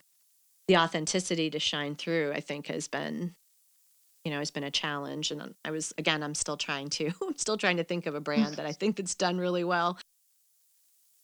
the 0.69 0.77
authenticity 0.77 1.51
to 1.51 1.59
shine 1.59 1.95
through, 1.95 2.33
I 2.35 2.41
think 2.41 2.67
has 2.69 2.89
been, 2.89 3.35
you 4.25 4.31
know, 4.33 4.39
has 4.39 4.51
been 4.51 4.65
a 4.65 4.71
challenge. 4.71 5.31
And 5.31 5.55
I 5.65 5.71
was, 5.71 5.93
again, 5.99 6.23
I'm 6.23 6.35
still 6.35 6.57
trying 6.57 6.89
to, 6.91 7.11
I'm 7.23 7.37
still 7.37 7.57
trying 7.57 7.77
to 7.77 7.85
think 7.85 8.07
of 8.07 8.15
a 8.15 8.21
brand 8.21 8.55
that 8.55 8.67
I 8.67 8.73
think 8.81 8.97
that's 8.97 9.15
done 9.15 9.39
really 9.39 9.65
well. 9.65 9.99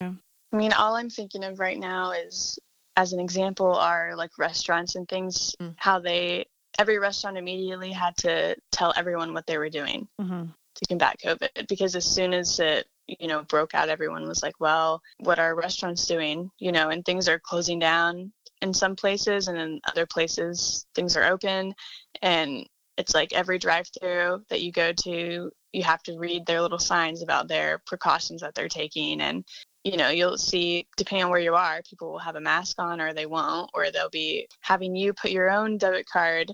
Yeah. 0.01 0.13
I 0.53 0.57
mean, 0.57 0.73
all 0.73 0.95
I'm 0.95 1.11
thinking 1.11 1.45
of 1.45 1.59
right 1.59 1.79
now 1.79 2.13
is, 2.13 2.59
as 2.97 3.15
an 3.15 3.21
example, 3.21 3.75
are 3.75 4.15
like 4.17 4.31
restaurants 4.39 4.97
and 4.97 5.09
things, 5.09 5.57
mm. 5.61 5.75
how 5.79 5.99
they, 5.99 6.45
every 6.79 6.99
restaurant 6.99 7.39
immediately 7.39 7.91
had 7.91 8.17
to 8.19 8.55
tell 8.71 8.93
everyone 8.97 9.33
what 9.33 9.47
they 9.47 9.57
were 9.57 9.71
doing 9.71 10.07
mm-hmm. 10.21 10.45
to 10.45 10.87
combat 10.89 11.17
COVID. 11.25 11.69
Because 11.69 11.97
as 11.97 12.05
soon 12.05 12.35
as 12.35 12.61
it, 12.61 12.87
you 13.07 13.29
know, 13.29 13.43
broke 13.45 13.75
out, 13.75 13.89
everyone 13.89 14.27
was 14.27 14.43
like, 14.43 14.55
well, 14.61 15.01
what 15.19 15.39
are 15.39 15.55
restaurants 15.55 16.07
doing? 16.07 16.51
You 16.59 16.73
know, 16.73 16.91
and 16.91 17.05
things 17.05 17.29
are 17.29 17.41
closing 17.41 17.79
down 17.79 18.33
in 18.61 18.73
some 18.73 18.97
places 18.97 19.49
and 19.49 19.59
in 19.59 19.81
other 19.89 20.07
places 20.07 20.87
things 20.95 21.17
are 21.17 21.25
open. 21.25 21.75
And 22.23 22.67
it's 22.97 23.15
like 23.15 23.33
every 23.33 23.59
drive 23.59 23.89
through 24.01 24.45
that 24.51 24.63
you 24.63 24.73
go 24.73 24.93
to 24.93 25.51
you 25.73 25.83
have 25.83 26.03
to 26.03 26.19
read 26.19 26.45
their 26.45 26.61
little 26.61 26.79
signs 26.79 27.23
about 27.23 27.49
their 27.49 27.83
precautions 27.87 28.43
that 28.43 28.55
they're 28.55 28.69
taking. 28.69 29.21
And 29.21 29.45
you 29.85 29.97
know 29.97 30.11
you'll 30.11 30.39
see 30.39 30.87
depending 30.97 31.25
on 31.25 31.31
where 31.31 31.41
you 31.41 31.55
are 31.55 31.83
people 31.89 32.13
will 32.13 32.19
have 32.19 32.37
a 32.37 32.41
mask 32.41 32.77
on 32.79 33.01
or 33.01 33.13
they 33.13 33.27
won't 33.27 33.69
or 33.75 33.91
they'll 33.91 34.11
be 34.11 34.47
having 34.61 34.95
you 34.95 35.13
put 35.13 35.33
your 35.33 35.51
own 35.51 35.77
debit 35.77 36.07
card 36.07 36.53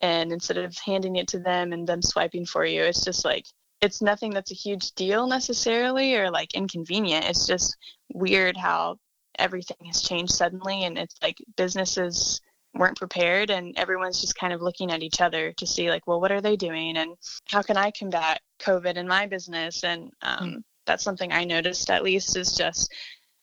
and 0.00 0.32
instead 0.32 0.56
of 0.56 0.76
handing 0.78 1.16
it 1.16 1.28
to 1.28 1.38
them 1.38 1.72
and 1.72 1.86
them 1.86 2.00
swiping 2.02 2.46
for 2.46 2.64
you. 2.64 2.82
It's 2.82 3.04
just 3.04 3.24
like 3.24 3.44
it's 3.80 4.02
nothing 4.02 4.32
that's 4.32 4.50
a 4.50 4.54
huge 4.54 4.92
deal 4.92 5.26
necessarily 5.26 6.14
or 6.14 6.30
like 6.30 6.54
inconvenient 6.54 7.24
it's 7.24 7.46
just 7.46 7.76
weird 8.12 8.56
how 8.56 8.96
everything 9.38 9.86
has 9.86 10.02
changed 10.02 10.32
suddenly 10.32 10.84
and 10.84 10.98
it's 10.98 11.16
like 11.22 11.38
businesses 11.56 12.40
weren't 12.74 12.98
prepared 12.98 13.50
and 13.50 13.76
everyone's 13.76 14.20
just 14.20 14.36
kind 14.36 14.52
of 14.52 14.62
looking 14.62 14.90
at 14.92 15.02
each 15.02 15.20
other 15.20 15.52
to 15.52 15.66
see 15.66 15.90
like 15.90 16.06
well 16.06 16.20
what 16.20 16.30
are 16.30 16.40
they 16.40 16.56
doing 16.56 16.96
and 16.96 17.16
how 17.48 17.62
can 17.62 17.76
i 17.76 17.90
combat 17.90 18.40
covid 18.60 18.96
in 18.96 19.08
my 19.08 19.26
business 19.26 19.82
and 19.82 20.10
um, 20.22 20.50
mm. 20.50 20.62
that's 20.86 21.02
something 21.02 21.32
i 21.32 21.44
noticed 21.44 21.90
at 21.90 22.04
least 22.04 22.36
is 22.36 22.52
just 22.52 22.92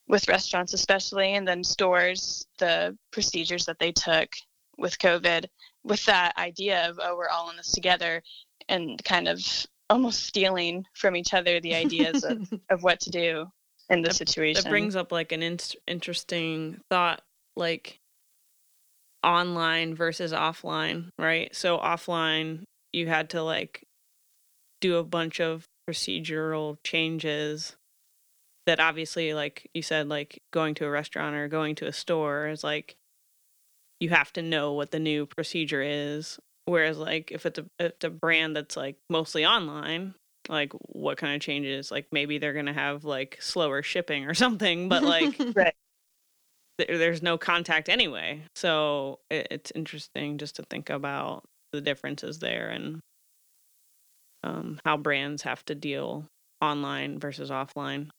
with 0.07 0.27
restaurants 0.29 0.73
especially 0.73 1.33
and 1.33 1.47
then 1.47 1.63
stores 1.63 2.47
the 2.59 2.97
procedures 3.11 3.65
that 3.65 3.79
they 3.79 3.91
took 3.91 4.29
with 4.77 4.97
covid 4.99 5.45
with 5.83 6.03
that 6.05 6.37
idea 6.37 6.87
of 6.87 6.97
oh 7.01 7.17
we're 7.17 7.27
all 7.27 7.49
in 7.49 7.57
this 7.57 7.71
together 7.71 8.21
and 8.69 9.03
kind 9.03 9.27
of 9.27 9.41
almost 9.89 10.23
stealing 10.23 10.85
from 10.93 11.15
each 11.15 11.33
other 11.33 11.59
the 11.59 11.75
ideas 11.75 12.23
of, 12.23 12.51
of 12.69 12.83
what 12.83 12.99
to 13.01 13.09
do 13.09 13.45
in 13.89 14.01
the 14.01 14.09
that, 14.09 14.15
situation. 14.15 14.63
That 14.63 14.69
brings 14.69 14.95
up 14.95 15.11
like 15.11 15.31
an 15.31 15.43
in- 15.43 15.59
interesting 15.87 16.81
thought, 16.89 17.21
like 17.55 17.99
online 19.23 19.95
versus 19.95 20.31
offline, 20.31 21.09
right? 21.17 21.55
So 21.55 21.77
offline, 21.77 22.63
you 22.91 23.07
had 23.07 23.31
to 23.31 23.43
like 23.43 23.83
do 24.81 24.97
a 24.97 25.03
bunch 25.03 25.39
of 25.39 25.65
procedural 25.89 26.77
changes 26.83 27.75
that 28.65 28.79
obviously 28.81 29.33
like 29.33 29.69
you 29.73 29.81
said 29.81 30.09
like 30.09 30.41
going 30.51 30.75
to 30.75 30.85
a 30.85 30.89
restaurant 30.89 31.35
or 31.35 31.47
going 31.47 31.73
to 31.73 31.87
a 31.87 31.93
store 31.93 32.49
is 32.49 32.63
like 32.63 32.97
you 33.99 34.09
have 34.09 34.31
to 34.33 34.41
know 34.41 34.73
what 34.73 34.91
the 34.91 34.99
new 34.99 35.25
procedure 35.25 35.81
is 35.81 36.37
whereas 36.67 36.97
like 36.97 37.31
if 37.31 37.45
it's 37.45 37.59
a, 37.59 37.65
it's 37.79 38.05
a 38.05 38.09
brand 38.09 38.55
that's 38.55 38.77
like 38.77 38.97
mostly 39.09 39.45
online 39.45 40.13
like 40.49 40.71
what 40.73 41.17
kind 41.17 41.35
of 41.35 41.41
changes? 41.41 41.91
Like 41.91 42.07
maybe 42.11 42.37
they're 42.37 42.53
gonna 42.53 42.73
have 42.73 43.03
like 43.03 43.37
slower 43.41 43.83
shipping 43.83 44.25
or 44.25 44.33
something 44.33 44.89
but 44.89 45.03
like 45.03 45.35
right. 45.55 45.75
th- 46.77 46.89
there's 46.89 47.21
no 47.21 47.37
contact 47.37 47.89
anyway. 47.89 48.43
So 48.55 49.19
it, 49.29 49.47
it's 49.51 49.71
interesting 49.71 50.37
just 50.37 50.55
to 50.57 50.63
think 50.63 50.89
about 50.89 51.43
the 51.71 51.81
differences 51.81 52.39
there 52.39 52.69
and 52.69 52.99
um, 54.43 54.79
how 54.85 54.97
brands 54.97 55.41
have 55.41 55.65
to 55.65 55.75
deal 55.75 56.25
online 56.61 57.19
versus 57.19 57.49
offline. 57.49 58.09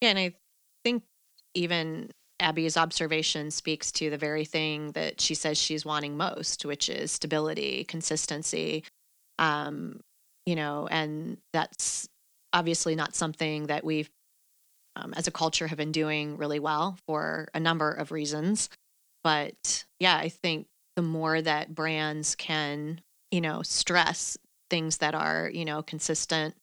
Yeah 0.00 0.10
and 0.10 0.18
i 0.18 0.34
think 0.84 1.02
even 1.54 2.10
abby's 2.40 2.76
observation 2.76 3.50
speaks 3.50 3.90
to 3.90 4.10
the 4.10 4.18
very 4.18 4.44
thing 4.44 4.92
that 4.92 5.20
she 5.20 5.34
says 5.34 5.58
she's 5.58 5.84
wanting 5.84 6.16
most 6.16 6.64
which 6.64 6.88
is 6.88 7.10
stability 7.10 7.84
consistency 7.84 8.84
um, 9.38 10.00
you 10.48 10.56
know, 10.56 10.88
and 10.90 11.36
that's 11.52 12.08
obviously 12.54 12.94
not 12.94 13.14
something 13.14 13.66
that 13.66 13.84
we've, 13.84 14.08
um, 14.96 15.12
as 15.14 15.26
a 15.26 15.30
culture, 15.30 15.66
have 15.66 15.76
been 15.76 15.92
doing 15.92 16.38
really 16.38 16.58
well 16.58 16.96
for 17.06 17.48
a 17.54 17.60
number 17.60 17.90
of 17.90 18.12
reasons. 18.12 18.70
But 19.22 19.84
yeah, 20.00 20.16
I 20.16 20.30
think 20.30 20.66
the 20.96 21.02
more 21.02 21.42
that 21.42 21.74
brands 21.74 22.34
can, 22.34 23.02
you 23.30 23.40
know, 23.40 23.62
stress 23.62 24.38
things 24.70 24.98
that 24.98 25.14
are, 25.14 25.50
you 25.52 25.66
know, 25.66 25.82
consistent, 25.82 26.54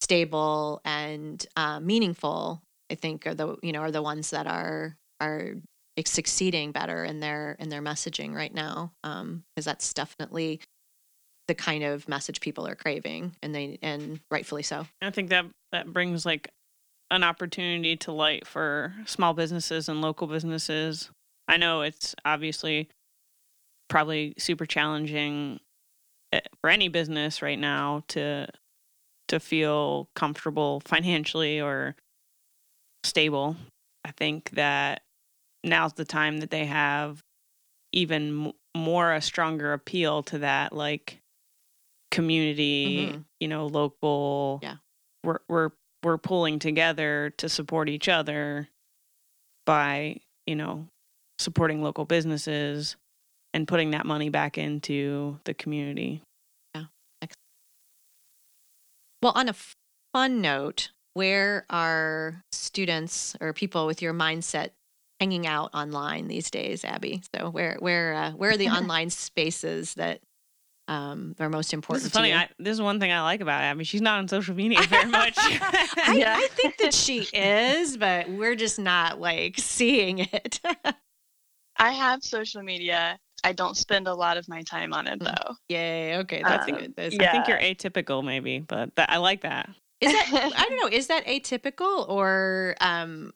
stable, 0.00 0.80
and 0.84 1.44
uh, 1.54 1.80
meaningful, 1.80 2.62
I 2.90 2.94
think 2.94 3.26
are 3.26 3.34
the, 3.34 3.56
you 3.62 3.72
know, 3.72 3.80
are 3.80 3.90
the 3.90 4.02
ones 4.02 4.30
that 4.30 4.46
are 4.46 4.96
are 5.20 5.54
succeeding 6.06 6.70
better 6.72 7.04
in 7.04 7.20
their 7.20 7.56
in 7.58 7.68
their 7.68 7.82
messaging 7.82 8.34
right 8.34 8.54
now 8.54 8.92
because 9.02 9.20
um, 9.20 9.42
that's 9.56 9.92
definitely 9.92 10.60
the 11.48 11.54
kind 11.54 11.82
of 11.82 12.08
message 12.08 12.40
people 12.40 12.66
are 12.66 12.76
craving 12.76 13.34
and 13.42 13.54
they 13.54 13.78
and 13.82 14.20
rightfully 14.30 14.62
so. 14.62 14.86
I 15.02 15.10
think 15.10 15.30
that 15.30 15.46
that 15.72 15.92
brings 15.92 16.24
like 16.24 16.50
an 17.10 17.24
opportunity 17.24 17.96
to 17.96 18.12
light 18.12 18.46
for 18.46 18.94
small 19.06 19.32
businesses 19.32 19.88
and 19.88 20.00
local 20.00 20.26
businesses. 20.26 21.10
I 21.48 21.56
know 21.56 21.80
it's 21.80 22.14
obviously 22.24 22.88
probably 23.88 24.34
super 24.38 24.66
challenging 24.66 25.60
eh, 26.32 26.40
for 26.60 26.68
any 26.68 26.88
business 26.88 27.42
right 27.42 27.58
now 27.58 28.04
to 28.08 28.46
to 29.28 29.40
feel 29.40 30.08
comfortable 30.14 30.80
financially 30.84 31.60
or 31.60 31.96
stable. 33.04 33.56
I 34.04 34.10
think 34.12 34.50
that 34.50 35.02
now's 35.64 35.92
the 35.94 36.04
time 36.04 36.38
that 36.38 36.50
they 36.50 36.66
have 36.66 37.22
even 37.92 38.52
more 38.76 39.12
a 39.12 39.20
stronger 39.20 39.72
appeal 39.72 40.22
to 40.24 40.38
that 40.38 40.72
like 40.72 41.20
community, 42.10 43.08
mm-hmm. 43.08 43.20
you 43.40 43.48
know, 43.48 43.66
local. 43.66 44.60
Yeah. 44.62 44.76
We're 45.24 45.40
we're 45.48 45.70
we're 46.02 46.18
pulling 46.18 46.58
together 46.58 47.32
to 47.38 47.48
support 47.48 47.88
each 47.88 48.08
other 48.08 48.68
by, 49.66 50.20
you 50.46 50.54
know, 50.54 50.86
supporting 51.38 51.82
local 51.82 52.04
businesses 52.04 52.96
and 53.52 53.66
putting 53.66 53.90
that 53.90 54.06
money 54.06 54.28
back 54.28 54.58
into 54.58 55.38
the 55.44 55.54
community. 55.54 56.22
Yeah. 56.74 56.84
Well, 59.22 59.32
on 59.34 59.48
a 59.48 59.54
fun 60.12 60.40
note, 60.40 60.90
where 61.14 61.66
are 61.68 62.42
students 62.52 63.34
or 63.40 63.52
people 63.52 63.86
with 63.86 64.00
your 64.00 64.14
mindset 64.14 64.70
hanging 65.20 65.46
out 65.46 65.70
online 65.74 66.28
these 66.28 66.50
days, 66.50 66.84
Abby? 66.84 67.22
So 67.34 67.50
where 67.50 67.76
where 67.80 68.14
uh, 68.14 68.30
where 68.32 68.50
are 68.50 68.56
the 68.56 68.68
online 68.68 69.10
spaces 69.10 69.94
that 69.94 70.20
um, 70.88 71.36
are 71.38 71.50
most 71.50 71.74
important. 71.74 72.04
This 72.04 72.12
is 72.12 72.12
funny. 72.12 72.32
I, 72.32 72.48
this 72.58 72.72
is 72.72 72.80
one 72.80 72.98
thing 72.98 73.12
I 73.12 73.20
like 73.20 73.42
about 73.42 73.60
Abby. 73.60 73.84
She's 73.84 74.00
not 74.00 74.18
on 74.18 74.28
social 74.28 74.54
media 74.54 74.80
very 74.82 75.04
much. 75.10 75.34
I, 75.36 76.16
yeah. 76.16 76.34
I 76.38 76.48
think 76.52 76.78
that 76.78 76.94
she 76.94 77.28
is, 77.32 77.98
but 77.98 78.28
we're 78.30 78.56
just 78.56 78.78
not 78.78 79.20
like 79.20 79.58
seeing 79.58 80.20
it. 80.20 80.60
I 81.76 81.92
have 81.92 82.22
social 82.22 82.62
media. 82.62 83.18
I 83.44 83.52
don't 83.52 83.76
spend 83.76 84.08
a 84.08 84.14
lot 84.14 84.36
of 84.36 84.48
my 84.48 84.62
time 84.62 84.92
on 84.92 85.06
it 85.06 85.18
hmm. 85.18 85.26
though. 85.26 85.54
Yay. 85.68 86.16
Okay, 86.18 86.42
that's 86.42 86.68
um, 86.68 86.78
good. 86.78 86.94
That's, 86.96 87.14
yeah. 87.14 87.28
I 87.28 87.32
think 87.32 87.48
you're 87.48 87.58
atypical, 87.58 88.24
maybe, 88.24 88.60
but 88.60 88.96
that, 88.96 89.10
I 89.10 89.18
like 89.18 89.42
that. 89.42 89.68
Is 90.00 90.12
that 90.12 90.52
I 90.56 90.64
don't 90.68 90.80
know? 90.80 90.96
Is 90.96 91.08
that 91.08 91.26
atypical 91.26 92.08
or 92.08 92.76
um, 92.80 93.32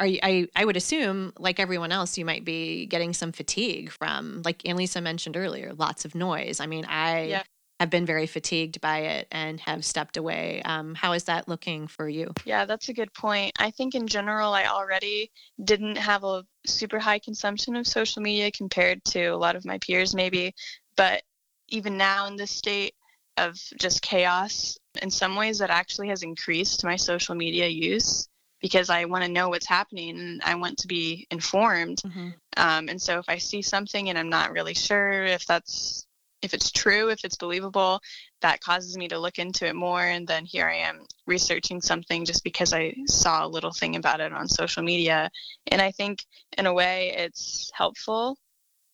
are 0.00 0.06
you, 0.06 0.18
I, 0.22 0.48
I 0.56 0.64
would 0.64 0.76
assume, 0.76 1.32
like 1.38 1.60
everyone 1.60 1.92
else, 1.92 2.18
you 2.18 2.24
might 2.24 2.44
be 2.44 2.86
getting 2.86 3.12
some 3.12 3.32
fatigue 3.32 3.90
from, 3.90 4.42
like 4.44 4.58
Annalisa 4.62 5.02
mentioned 5.02 5.36
earlier, 5.36 5.72
lots 5.74 6.04
of 6.04 6.14
noise. 6.14 6.60
I 6.60 6.66
mean, 6.66 6.84
I 6.84 7.22
yeah. 7.22 7.42
have 7.78 7.90
been 7.90 8.04
very 8.04 8.26
fatigued 8.26 8.80
by 8.80 8.98
it 8.98 9.28
and 9.30 9.60
have 9.60 9.84
stepped 9.84 10.16
away. 10.16 10.62
Um, 10.64 10.94
how 10.94 11.12
is 11.12 11.24
that 11.24 11.48
looking 11.48 11.86
for 11.86 12.08
you? 12.08 12.32
Yeah, 12.44 12.64
that's 12.64 12.88
a 12.88 12.92
good 12.92 13.12
point. 13.14 13.52
I 13.58 13.70
think 13.70 13.94
in 13.94 14.08
general, 14.08 14.52
I 14.52 14.66
already 14.66 15.30
didn't 15.62 15.96
have 15.96 16.24
a 16.24 16.44
super 16.66 16.98
high 16.98 17.20
consumption 17.20 17.76
of 17.76 17.86
social 17.86 18.20
media 18.20 18.50
compared 18.50 19.04
to 19.06 19.26
a 19.26 19.36
lot 19.36 19.54
of 19.54 19.64
my 19.64 19.78
peers, 19.78 20.14
maybe. 20.14 20.54
But 20.96 21.22
even 21.68 21.96
now, 21.96 22.26
in 22.26 22.34
this 22.34 22.50
state 22.50 22.94
of 23.36 23.56
just 23.78 24.02
chaos, 24.02 24.76
in 25.00 25.10
some 25.10 25.36
ways, 25.36 25.58
that 25.58 25.70
actually 25.70 26.08
has 26.08 26.24
increased 26.24 26.82
my 26.84 26.96
social 26.96 27.36
media 27.36 27.68
use 27.68 28.28
because 28.60 28.90
I 28.90 29.04
want 29.04 29.24
to 29.24 29.30
know 29.30 29.48
what's 29.48 29.66
happening 29.66 30.18
and 30.18 30.42
I 30.44 30.54
want 30.56 30.78
to 30.78 30.88
be 30.88 31.26
informed. 31.30 31.98
Mm-hmm. 32.04 32.28
Um, 32.56 32.88
and 32.88 33.00
so 33.00 33.18
if 33.18 33.26
I 33.28 33.38
see 33.38 33.62
something 33.62 34.08
and 34.08 34.18
I'm 34.18 34.30
not 34.30 34.52
really 34.52 34.74
sure 34.74 35.24
if 35.24 35.46
that's 35.46 36.06
if 36.40 36.54
it's 36.54 36.70
true, 36.70 37.10
if 37.10 37.24
it's 37.24 37.36
believable, 37.36 38.00
that 38.42 38.60
causes 38.60 38.96
me 38.96 39.08
to 39.08 39.18
look 39.18 39.38
into 39.38 39.66
it 39.66 39.74
more. 39.74 40.02
And 40.02 40.26
then 40.26 40.44
here 40.44 40.68
I 40.68 40.76
am 40.76 41.04
researching 41.26 41.80
something 41.80 42.24
just 42.24 42.44
because 42.44 42.72
I 42.72 42.94
saw 43.06 43.44
a 43.44 43.48
little 43.48 43.72
thing 43.72 43.96
about 43.96 44.20
it 44.20 44.32
on 44.32 44.46
social 44.48 44.82
media. 44.82 45.30
And 45.66 45.82
I 45.82 45.90
think 45.90 46.24
in 46.56 46.66
a 46.66 46.72
way 46.72 47.12
it's 47.16 47.70
helpful. 47.74 48.36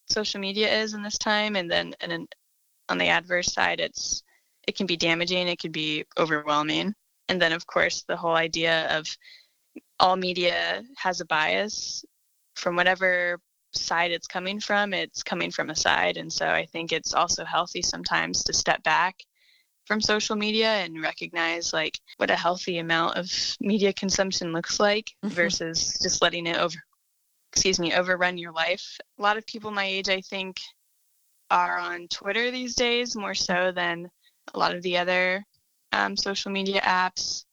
Social 0.09 0.41
media 0.41 0.73
is 0.83 0.95
in 0.95 1.03
this 1.03 1.19
time, 1.19 1.57
and 1.57 1.71
then 1.71 1.95
and 2.01 2.29
on 2.89 2.99
the 2.99 3.09
adverse 3.09 3.53
side, 3.53 3.81
it's 3.81 4.23
it 4.67 4.77
can 4.77 4.87
be 4.87 4.97
damaging. 4.97 5.49
It 5.49 5.59
can 5.59 5.73
be 5.73 6.05
overwhelming. 6.19 6.95
And 7.29 7.41
then 7.41 7.53
of 7.53 7.67
course 7.67 8.05
the 8.07 8.17
whole 8.17 8.35
idea 8.35 8.87
of 8.97 9.07
all 10.01 10.17
media 10.17 10.83
has 10.97 11.21
a 11.21 11.25
bias 11.25 12.05
from 12.55 12.77
whatever 12.77 13.39
side 13.73 14.11
it's 14.11 14.27
coming 14.27 14.61
from, 14.61 14.95
it's 14.95 15.23
coming 15.23 15.51
from 15.51 15.71
a 15.71 15.77
side. 15.77 16.17
And 16.17 16.33
so 16.33 16.47
I 16.47 16.67
think 16.67 16.93
it's 16.93 17.15
also 17.15 17.45
healthy 17.45 17.83
sometimes 17.83 18.45
to 18.45 18.53
step 18.53 18.83
back 18.83 19.17
from 19.87 20.01
social 20.01 20.37
media 20.37 20.69
and 20.69 21.03
recognize 21.03 21.73
like 21.73 21.99
what 22.17 22.31
a 22.31 22.37
healthy 22.37 22.79
amount 22.79 23.17
of 23.17 23.31
media 23.61 23.93
consumption 23.93 24.53
looks 24.53 24.81
like 24.81 25.11
mm-hmm. 25.25 25.35
versus 25.35 25.99
just 26.03 26.23
letting 26.23 26.47
it 26.47 26.57
over 26.57 26.77
excuse 27.53 27.79
me 27.79 27.95
overrun 27.95 28.39
your 28.39 28.53
life 28.53 28.99
a 29.19 29.23
lot 29.23 29.37
of 29.37 29.47
people 29.47 29.71
my 29.71 29.85
age 29.85 30.09
i 30.09 30.21
think 30.23 30.59
are 31.51 31.79
on 31.79 32.09
twitter 32.09 32.51
these 32.51 32.75
days 32.75 33.15
more 33.15 33.35
so 33.35 33.71
than 33.73 34.09
a 34.55 34.59
lot 34.59 34.75
of 34.75 34.83
the 34.83 34.97
other 34.97 35.45
um, 35.93 36.17
social 36.17 36.51
media 36.51 36.81
apps 36.81 37.45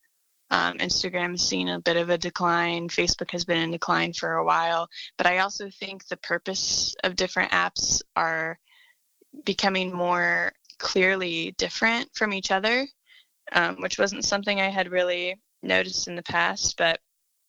um, 0.51 0.77
Instagram 0.79 1.31
has 1.31 1.47
seen 1.47 1.69
a 1.69 1.79
bit 1.79 1.95
of 1.95 2.09
a 2.09 2.17
decline. 2.17 2.89
Facebook 2.89 3.31
has 3.31 3.45
been 3.45 3.57
in 3.57 3.71
decline 3.71 4.11
for 4.11 4.33
a 4.33 4.43
while. 4.43 4.89
But 5.17 5.25
I 5.25 5.39
also 5.39 5.69
think 5.69 6.05
the 6.05 6.17
purpose 6.17 6.93
of 7.05 7.15
different 7.15 7.51
apps 7.51 8.01
are 8.17 8.59
becoming 9.45 9.93
more 9.93 10.51
clearly 10.77 11.55
different 11.57 12.09
from 12.13 12.33
each 12.33 12.51
other, 12.51 12.85
um, 13.53 13.77
which 13.77 13.97
wasn't 13.97 14.25
something 14.25 14.59
I 14.59 14.69
had 14.69 14.91
really 14.91 15.39
noticed 15.63 16.09
in 16.09 16.15
the 16.15 16.23
past. 16.23 16.75
But 16.77 16.99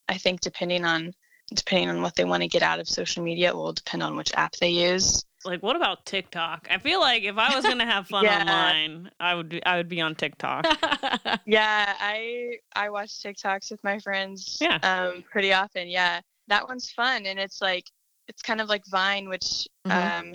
I 0.09 0.17
think 0.17 0.41
depending 0.41 0.85
on 0.85 1.12
depending 1.53 1.91
on 1.91 2.03
what 2.03 2.15
they 2.15 2.25
want 2.25 2.43
to 2.43 2.49
get 2.49 2.62
out 2.62 2.79
of 2.79 2.88
social 2.88 3.23
media, 3.23 3.49
it 3.49 3.57
will 3.57 3.73
depend 3.73 4.03
on 4.03 4.17
which 4.17 4.33
app 4.35 4.55
they 4.57 4.71
use 4.71 5.25
like 5.45 5.63
what 5.63 5.77
about 5.77 6.05
TikTok? 6.07 6.69
I 6.71 6.79
feel 6.79 7.01
like 7.01 7.25
if 7.25 7.37
I 7.37 7.55
was 7.55 7.65
gonna 7.65 7.87
have 7.87 8.07
fun 8.09 8.25
yeah. 8.25 8.41
online, 8.41 9.11
I 9.21 9.35
would 9.35 9.49
be, 9.49 9.65
I 9.65 9.77
would 9.77 9.89
be 9.89 10.01
on 10.01 10.15
TikTok. 10.15 10.67
yeah, 11.47 11.95
I 11.99 12.59
I 12.75 12.91
watch 12.91 13.11
TikToks 13.23 13.71
with 13.71 13.83
my 13.85 13.99
friends. 13.99 14.59
Yeah. 14.61 14.79
Um, 14.83 15.23
pretty 15.31 15.53
often. 15.53 15.89
Yeah, 15.89 16.21
that 16.49 16.69
one's 16.69 16.91
fun, 16.91 17.27
and 17.27 17.39
it's 17.39 17.61
like 17.61 17.85
it's 18.29 18.43
kind 18.43 18.61
of 18.61 18.69
like 18.69 18.83
Vine, 18.87 19.29
which 19.29 19.69
mm-hmm. 19.87 20.31
um, 20.31 20.35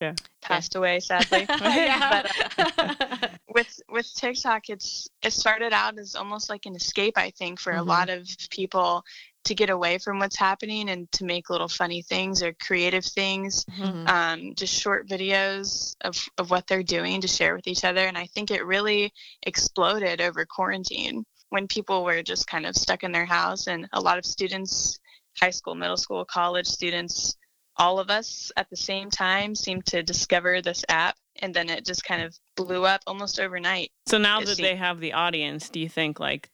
yeah. 0.00 0.14
passed 0.42 0.74
yeah. 0.74 0.78
away 0.78 1.00
sadly. 1.00 1.44
but 1.48 2.30
uh, 2.58 3.28
with 3.54 3.80
with 3.90 4.12
TikTok, 4.14 4.68
it's 4.68 5.08
it 5.22 5.32
started 5.32 5.72
out 5.72 5.98
as 5.98 6.14
almost 6.14 6.50
like 6.50 6.66
an 6.66 6.74
escape, 6.74 7.14
I 7.16 7.30
think, 7.30 7.60
for 7.60 7.72
mm-hmm. 7.72 7.80
a 7.80 7.84
lot 7.84 8.08
of 8.08 8.28
people 8.50 9.04
to 9.46 9.54
get 9.54 9.70
away 9.70 9.98
from 9.98 10.18
what's 10.18 10.36
happening 10.36 10.90
and 10.90 11.10
to 11.12 11.24
make 11.24 11.50
little 11.50 11.68
funny 11.68 12.02
things 12.02 12.42
or 12.42 12.52
creative 12.52 13.04
things, 13.04 13.64
mm-hmm. 13.64 14.06
um, 14.06 14.54
just 14.54 14.74
short 14.74 15.08
videos 15.08 15.94
of, 16.02 16.16
of 16.38 16.50
what 16.50 16.66
they're 16.66 16.82
doing 16.82 17.20
to 17.20 17.28
share 17.28 17.54
with 17.54 17.66
each 17.66 17.84
other. 17.84 18.00
And 18.00 18.18
I 18.18 18.26
think 18.26 18.50
it 18.50 18.66
really 18.66 19.12
exploded 19.44 20.20
over 20.20 20.44
quarantine 20.44 21.24
when 21.50 21.68
people 21.68 22.04
were 22.04 22.22
just 22.22 22.46
kind 22.46 22.66
of 22.66 22.76
stuck 22.76 23.04
in 23.04 23.12
their 23.12 23.24
house. 23.24 23.66
And 23.68 23.88
a 23.92 24.00
lot 24.00 24.18
of 24.18 24.26
students, 24.26 24.98
high 25.40 25.50
school, 25.50 25.74
middle 25.74 25.96
school, 25.96 26.24
college 26.24 26.66
students, 26.66 27.36
all 27.76 27.98
of 27.98 28.10
us 28.10 28.50
at 28.56 28.68
the 28.70 28.76
same 28.76 29.10
time 29.10 29.54
seemed 29.54 29.86
to 29.86 30.02
discover 30.02 30.60
this 30.60 30.84
app. 30.88 31.16
And 31.40 31.54
then 31.54 31.68
it 31.68 31.86
just 31.86 32.04
kind 32.04 32.22
of 32.22 32.36
blew 32.56 32.84
up 32.84 33.02
almost 33.06 33.38
overnight. 33.38 33.92
So 34.06 34.18
now 34.18 34.40
that 34.40 34.56
seemed- 34.56 34.66
they 34.66 34.76
have 34.76 34.98
the 34.98 35.12
audience, 35.12 35.68
do 35.68 35.78
you 35.78 35.88
think 35.88 36.18
like 36.18 36.50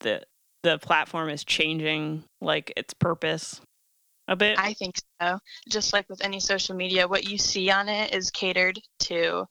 the 0.00 0.22
the 0.64 0.78
platform 0.78 1.28
is 1.28 1.44
changing 1.44 2.24
like 2.40 2.72
its 2.76 2.94
purpose 2.94 3.60
a 4.26 4.34
bit? 4.34 4.58
I 4.58 4.72
think 4.72 4.96
so. 5.20 5.38
Just 5.68 5.92
like 5.92 6.08
with 6.08 6.24
any 6.24 6.40
social 6.40 6.74
media, 6.74 7.06
what 7.06 7.28
you 7.28 7.38
see 7.38 7.70
on 7.70 7.88
it 7.88 8.12
is 8.14 8.30
catered 8.30 8.80
to 9.00 9.44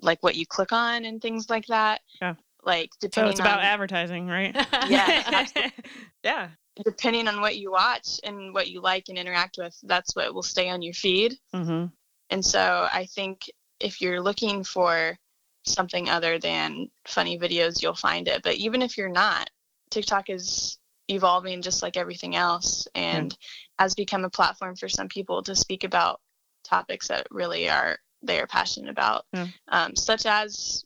like 0.00 0.22
what 0.22 0.36
you 0.36 0.46
click 0.46 0.72
on 0.72 1.04
and 1.04 1.20
things 1.20 1.50
like 1.50 1.66
that. 1.66 2.00
Yeah. 2.22 2.34
Like 2.62 2.90
depending 3.00 3.30
So 3.30 3.32
it's 3.32 3.40
about 3.40 3.58
on, 3.58 3.64
advertising, 3.64 4.28
right? 4.28 4.54
yeah. 4.88 5.46
yeah. 6.22 6.48
Depending 6.84 7.26
on 7.26 7.40
what 7.40 7.56
you 7.56 7.72
watch 7.72 8.20
and 8.22 8.54
what 8.54 8.68
you 8.68 8.80
like 8.80 9.04
and 9.08 9.18
interact 9.18 9.56
with, 9.58 9.76
that's 9.82 10.14
what 10.14 10.32
will 10.32 10.42
stay 10.42 10.70
on 10.70 10.80
your 10.80 10.94
feed. 10.94 11.34
Mm-hmm. 11.52 11.86
And 12.30 12.44
so 12.44 12.86
I 12.92 13.06
think 13.06 13.50
if 13.80 14.00
you're 14.00 14.20
looking 14.20 14.62
for 14.62 15.16
something 15.64 16.08
other 16.08 16.38
than 16.38 16.88
funny 17.06 17.36
videos, 17.38 17.82
you'll 17.82 17.94
find 17.94 18.28
it. 18.28 18.42
But 18.42 18.56
even 18.56 18.82
if 18.82 18.96
you're 18.96 19.08
not, 19.08 19.50
TikTok 19.96 20.28
is 20.28 20.76
evolving 21.08 21.62
just 21.62 21.82
like 21.82 21.96
everything 21.96 22.36
else 22.36 22.86
and 22.94 23.32
mm. 23.32 23.36
has 23.78 23.94
become 23.94 24.26
a 24.26 24.30
platform 24.30 24.76
for 24.76 24.90
some 24.90 25.08
people 25.08 25.42
to 25.42 25.56
speak 25.56 25.84
about 25.84 26.20
topics 26.64 27.08
that 27.08 27.26
really 27.30 27.70
are 27.70 27.96
they 28.22 28.38
are 28.38 28.46
passionate 28.46 28.90
about, 28.90 29.24
mm. 29.34 29.50
um, 29.68 29.96
such 29.96 30.26
as 30.26 30.84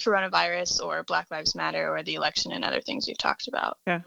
coronavirus 0.00 0.82
or 0.82 1.02
Black 1.02 1.26
Lives 1.30 1.54
Matter 1.54 1.94
or 1.94 2.02
the 2.02 2.14
election 2.14 2.52
and 2.52 2.64
other 2.64 2.80
things 2.80 3.06
we've 3.06 3.18
talked 3.18 3.48
about. 3.48 3.76
Yeah. 3.86 4.00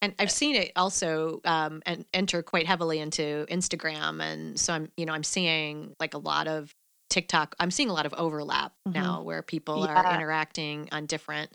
And 0.00 0.14
I've 0.18 0.30
seen 0.30 0.56
it 0.56 0.72
also 0.74 1.42
um, 1.44 1.82
and 1.84 2.06
enter 2.14 2.42
quite 2.42 2.66
heavily 2.66 3.00
into 3.00 3.44
Instagram, 3.50 4.22
and 4.22 4.58
so 4.58 4.72
I'm, 4.72 4.90
you 4.96 5.04
know, 5.04 5.12
I'm 5.12 5.24
seeing 5.24 5.92
like 6.00 6.14
a 6.14 6.18
lot 6.18 6.48
of 6.48 6.74
TikTok. 7.10 7.54
I'm 7.60 7.70
seeing 7.70 7.90
a 7.90 7.92
lot 7.92 8.06
of 8.06 8.14
overlap 8.14 8.72
mm-hmm. 8.88 8.98
now 8.98 9.22
where 9.22 9.42
people 9.42 9.84
yeah. 9.84 9.92
are 9.92 10.14
interacting 10.14 10.88
on 10.90 11.04
different 11.04 11.50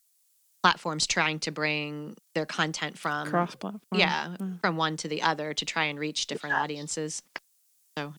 platforms 0.67 1.07
trying 1.07 1.39
to 1.39 1.49
bring 1.49 2.13
their 2.35 2.45
content 2.45 2.97
from 2.97 3.29
cross 3.29 3.55
platform. 3.55 3.81
Yeah, 3.93 4.35
mm. 4.37 4.59
from 4.59 4.75
one 4.75 4.97
to 4.97 5.07
the 5.07 5.21
other 5.21 5.53
to 5.53 5.65
try 5.65 5.85
and 5.85 5.97
reach 5.97 6.27
different 6.27 6.55
audiences. 6.55 7.23
So 7.97 8.13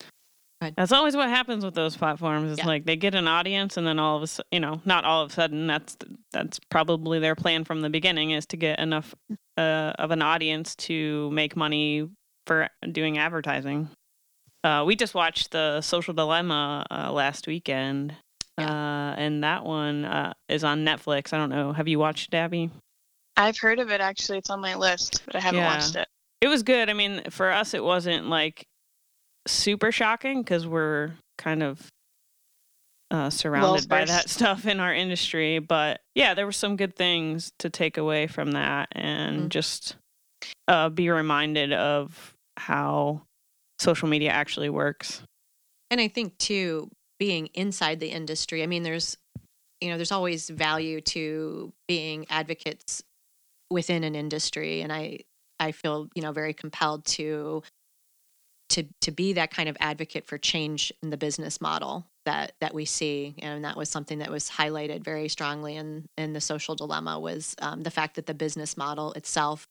that's 0.75 0.93
always 0.93 1.15
what 1.15 1.29
happens 1.29 1.63
with 1.63 1.75
those 1.75 1.95
platforms. 1.95 2.53
It's 2.53 2.61
yeah. 2.61 2.67
like 2.67 2.87
they 2.87 2.97
get 2.97 3.15
an 3.15 3.29
audience, 3.29 3.77
and 3.77 3.87
then 3.87 3.99
all 3.99 4.17
of 4.17 4.23
a 4.23 4.27
sudden, 4.27 4.49
you 4.51 4.61
know, 4.61 4.81
not 4.87 5.05
all 5.05 5.25
of 5.25 5.31
a 5.31 5.35
sudden. 5.35 5.67
That's 5.67 5.95
that's 6.33 6.59
probably 6.71 7.19
their 7.19 7.35
plan 7.35 7.65
from 7.65 7.83
the 7.83 7.91
beginning 7.91 8.31
is 8.31 8.47
to 8.47 8.57
get 8.57 8.79
enough 8.79 9.15
uh, 9.59 9.93
of 9.99 10.11
an 10.11 10.23
audience 10.23 10.75
to 10.77 11.31
make 11.31 11.55
money 11.55 12.09
for 12.47 12.71
doing 12.91 13.19
advertising. 13.19 13.91
Uh, 14.65 14.85
we 14.87 14.97
just 14.97 15.15
watched 15.15 15.51
the 15.51 15.83
Social 15.83 16.15
Dilemma 16.15 16.87
uh, 16.91 17.13
last 17.13 17.47
weekend, 17.47 18.17
uh, 18.59 19.15
and 19.17 19.45
that 19.45 19.65
one 19.65 20.05
uh, 20.05 20.35
is 20.49 20.65
on 20.65 20.85
Netflix. 20.85 21.33
I 21.33 21.39
don't 21.39 21.51
know. 21.51 21.73
Have 21.73 21.89
you 21.89 21.99
watched 21.99 22.35
Abby? 22.35 22.71
I've 23.37 23.59
heard 23.59 23.79
of 23.79 23.91
it 23.91 24.01
actually. 24.01 24.39
It's 24.39 24.51
on 24.51 24.61
my 24.61 24.75
list, 24.75 25.23
but 25.27 25.37
I 25.37 25.41
haven't 25.41 25.61
yeah. 25.61 25.75
watched 25.75 25.97
it. 25.97 26.09
It 26.41 26.49
was 26.49 26.63
good. 26.63 26.91
I 26.91 26.93
mean, 26.93 27.23
for 27.31 27.51
us, 27.51 27.75
it 27.75 27.83
wasn't 27.83 28.29
like 28.29 28.67
super 29.47 29.93
shocking 29.93 30.43
because 30.43 30.67
we're 30.67 31.13
kind 31.37 31.63
of 31.63 31.89
uh, 33.11 33.31
surrounded 33.31 33.89
by 33.89 34.05
that 34.05 34.29
stuff 34.29 34.67
in 34.67 34.81
our 34.81 34.95
industry. 34.95 35.59
But 35.59 36.01
yeah, 36.15 36.35
there 36.35 36.47
were 36.47 36.53
some 36.53 36.77
good 36.77 36.95
things 36.97 37.53
to 37.61 37.71
take 37.71 37.97
away 37.97 38.27
from 38.27 38.53
that 38.53 38.89
and 38.93 39.39
mm-hmm. 39.39 39.49
just 39.49 39.97
uh, 40.67 40.89
be 40.89 41.09
reminded 41.11 41.73
of 41.73 42.35
how 42.57 43.23
social 43.79 44.09
media 44.09 44.31
actually 44.31 44.69
works. 44.69 45.23
And 45.91 46.01
I 46.01 46.09
think, 46.09 46.37
too, 46.39 46.91
being 47.19 47.47
inside 47.55 48.01
the 48.01 48.11
industry. 48.11 48.63
I 48.63 48.67
mean, 48.67 48.83
there's 48.83 49.17
you 49.81 49.91
know, 49.91 49.97
there's 49.97 50.13
always 50.13 50.49
value 50.51 51.01
to 51.01 51.73
being 51.87 52.27
advocates 52.31 53.03
within 53.71 54.05
an 54.05 54.15
industry, 54.15 54.81
and 54.81 54.93
I 54.93 55.21
I 55.61 55.73
feel 55.73 56.09
you 56.15 56.23
know 56.23 56.33
very 56.33 56.55
compelled 56.55 57.05
to 57.07 57.63
to 58.71 58.85
to 59.03 59.11
be 59.11 59.35
that 59.35 59.51
kind 59.51 59.69
of 59.69 59.77
advocate 59.81 60.27
for 60.27 60.39
change 60.39 60.93
in 61.03 61.11
the 61.11 61.17
business 61.17 61.61
model 61.61 62.07
that 62.25 62.53
that 62.61 62.75
we 62.75 62.85
see, 62.85 63.35
and 63.39 63.65
that 63.65 63.77
was 63.77 63.89
something 63.89 64.19
that 64.19 64.31
was 64.31 64.51
highlighted 64.51 65.05
very 65.05 65.29
strongly 65.29 65.77
in 65.77 66.07
in 66.17 66.33
the 66.33 66.41
social 66.41 66.75
dilemma 66.75 67.19
was 67.19 67.55
um, 67.61 67.83
the 67.83 67.91
fact 67.91 68.17
that 68.17 68.27
the 68.27 68.35
business 68.35 68.77
model 68.77 69.13
itself, 69.13 69.67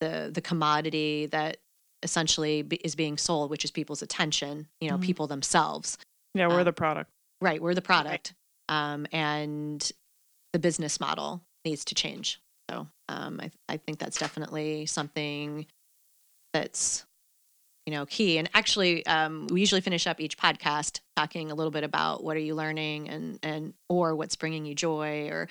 the 0.00 0.30
the 0.32 0.40
commodity 0.40 1.26
that 1.26 1.58
essentially 2.02 2.60
is 2.84 2.94
being 2.94 3.16
sold, 3.18 3.50
which 3.50 3.64
is 3.64 3.70
people's 3.70 4.02
attention, 4.02 4.68
you 4.80 4.88
know, 4.88 4.94
mm-hmm. 4.94 5.02
people 5.02 5.26
themselves, 5.26 5.98
yeah, 6.34 6.48
we're 6.48 6.60
um, 6.60 6.64
the 6.64 6.72
product. 6.72 7.10
Right, 7.40 7.60
we're 7.60 7.74
the 7.74 7.82
product. 7.82 8.34
Right. 8.68 8.92
Um, 8.92 9.06
and 9.12 9.90
the 10.52 10.58
business 10.58 11.00
model 11.00 11.42
needs 11.64 11.84
to 11.86 11.94
change. 11.94 12.40
So 12.70 12.86
um, 13.08 13.40
I, 13.42 13.50
I 13.68 13.76
think 13.78 13.98
that's 13.98 14.18
definitely 14.18 14.86
something 14.86 15.66
that's 16.52 17.06
you 17.86 17.94
know 17.94 18.04
key 18.04 18.36
and 18.36 18.50
actually 18.52 19.04
um, 19.06 19.46
we 19.50 19.60
usually 19.60 19.80
finish 19.80 20.06
up 20.06 20.20
each 20.20 20.36
podcast 20.36 21.00
talking 21.16 21.50
a 21.50 21.54
little 21.54 21.70
bit 21.70 21.84
about 21.84 22.22
what 22.22 22.36
are 22.36 22.40
you 22.40 22.54
learning 22.54 23.08
and 23.08 23.38
and 23.42 23.72
or 23.88 24.14
what's 24.14 24.36
bringing 24.36 24.66
you 24.66 24.74
joy 24.74 25.28
or 25.30 25.48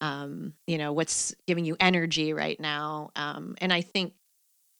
um, 0.00 0.54
you 0.66 0.78
know 0.78 0.92
what's 0.92 1.34
giving 1.46 1.66
you 1.66 1.76
energy 1.78 2.32
right 2.32 2.58
now 2.58 3.10
um, 3.14 3.56
and 3.60 3.72
i 3.74 3.82
think 3.82 4.14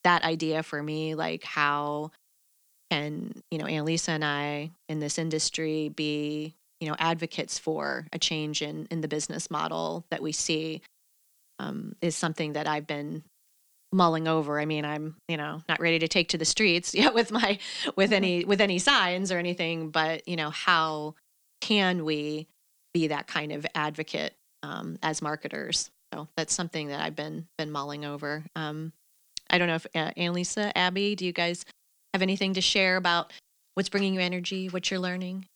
that 0.05 0.25
idea 0.25 0.62
for 0.62 0.83
me 0.83 1.14
like 1.14 1.44
how 1.44 2.11
and 2.90 3.42
you 3.51 3.59
know 3.59 3.64
annalisa 3.64 4.11
and 4.11 4.25
i 4.25 4.70
in 4.88 5.01
this 5.01 5.18
industry 5.18 5.88
be 5.88 6.55
you 6.81 6.88
know 6.88 6.96
advocates 6.99 7.59
for 7.59 8.07
a 8.12 8.18
change 8.18 8.62
in 8.62 8.87
in 8.90 9.01
the 9.01 9.09
business 9.09 9.51
model 9.51 10.05
that 10.11 10.22
we 10.22 10.33
see 10.33 10.83
um, 11.59 11.96
is 12.01 12.16
something 12.16 12.55
that 12.55 12.66
I've 12.66 12.87
been 12.87 13.22
mulling 13.92 14.29
over. 14.29 14.61
I 14.61 14.64
mean, 14.64 14.85
I'm 14.85 15.16
you 15.29 15.37
know 15.37 15.62
not 15.68 15.81
ready 15.81 15.99
to 16.01 16.09
take 16.09 16.31
to 16.31 16.38
the 16.38 16.44
streets 16.44 16.94
yet 16.94 17.14
with 17.14 17.31
my 17.31 17.59
with 17.94 18.12
any 18.12 18.44
with 18.44 18.61
any 18.61 18.79
signs 18.79 19.33
or 19.33 19.38
anything, 19.38 19.90
but 19.90 20.27
you 20.29 20.37
know 20.37 20.51
how 20.51 21.14
can 21.61 22.05
we 22.05 22.49
be 22.92 23.09
that 23.09 23.27
kind 23.27 23.53
of 23.53 23.66
advocate 23.75 24.35
um, 24.62 24.99
as 25.03 25.22
marketers? 25.22 25.90
So 26.12 26.29
that's 26.37 26.55
something 26.55 26.88
that 26.88 27.01
I've 27.01 27.16
been 27.16 27.46
been 27.59 27.70
mulling 27.70 28.05
over. 28.05 28.44
Um, 28.55 28.92
I 29.49 29.59
don't 29.59 29.68
know 29.68 29.77
if 29.77 29.87
uh, 29.94 30.11
Annalisa, 30.16 30.72
Abby, 30.75 31.14
do 31.14 31.25
you 31.25 31.33
guys 31.33 31.64
have 32.12 32.23
anything 32.23 32.55
to 32.55 32.61
share 32.61 32.97
about 32.97 33.33
what's 33.75 33.88
bringing 33.88 34.14
you 34.14 34.21
energy, 34.21 34.69
what 34.69 34.90
you're 34.90 35.01
learning? 35.01 35.47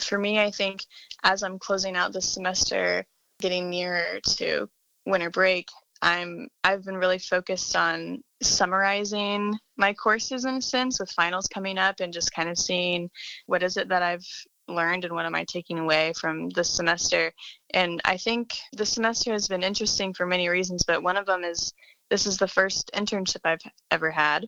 For 0.00 0.18
me, 0.18 0.40
I 0.40 0.50
think 0.50 0.84
as 1.22 1.42
I'm 1.42 1.58
closing 1.58 1.96
out 1.96 2.12
this 2.12 2.28
semester, 2.28 3.04
getting 3.40 3.70
nearer 3.70 4.20
to 4.38 4.68
winter 5.06 5.30
break, 5.30 5.68
I'm 6.02 6.48
I've 6.64 6.84
been 6.84 6.96
really 6.96 7.18
focused 7.18 7.76
on 7.76 8.22
summarizing 8.42 9.58
my 9.76 9.94
courses 9.94 10.44
in 10.44 10.56
a 10.56 10.62
sense 10.62 11.00
with 11.00 11.10
finals 11.12 11.46
coming 11.46 11.78
up 11.78 12.00
and 12.00 12.12
just 12.12 12.34
kind 12.34 12.48
of 12.48 12.58
seeing 12.58 13.10
what 13.46 13.62
is 13.62 13.76
it 13.76 13.88
that 13.88 14.02
I've 14.02 14.26
learned 14.68 15.04
and 15.04 15.14
what 15.14 15.26
am 15.26 15.34
I 15.34 15.44
taking 15.44 15.78
away 15.78 16.12
from 16.20 16.48
this 16.50 16.70
semester. 16.70 17.32
And 17.72 18.00
I 18.04 18.16
think 18.16 18.54
the 18.72 18.86
semester 18.86 19.32
has 19.32 19.48
been 19.48 19.62
interesting 19.62 20.12
for 20.12 20.26
many 20.26 20.48
reasons, 20.48 20.82
but 20.86 21.02
one 21.02 21.16
of 21.16 21.26
them 21.26 21.44
is 21.44 21.72
this 22.10 22.26
is 22.26 22.36
the 22.36 22.48
first 22.48 22.90
internship 22.94 23.40
I've 23.44 23.62
ever 23.90 24.10
had. 24.10 24.46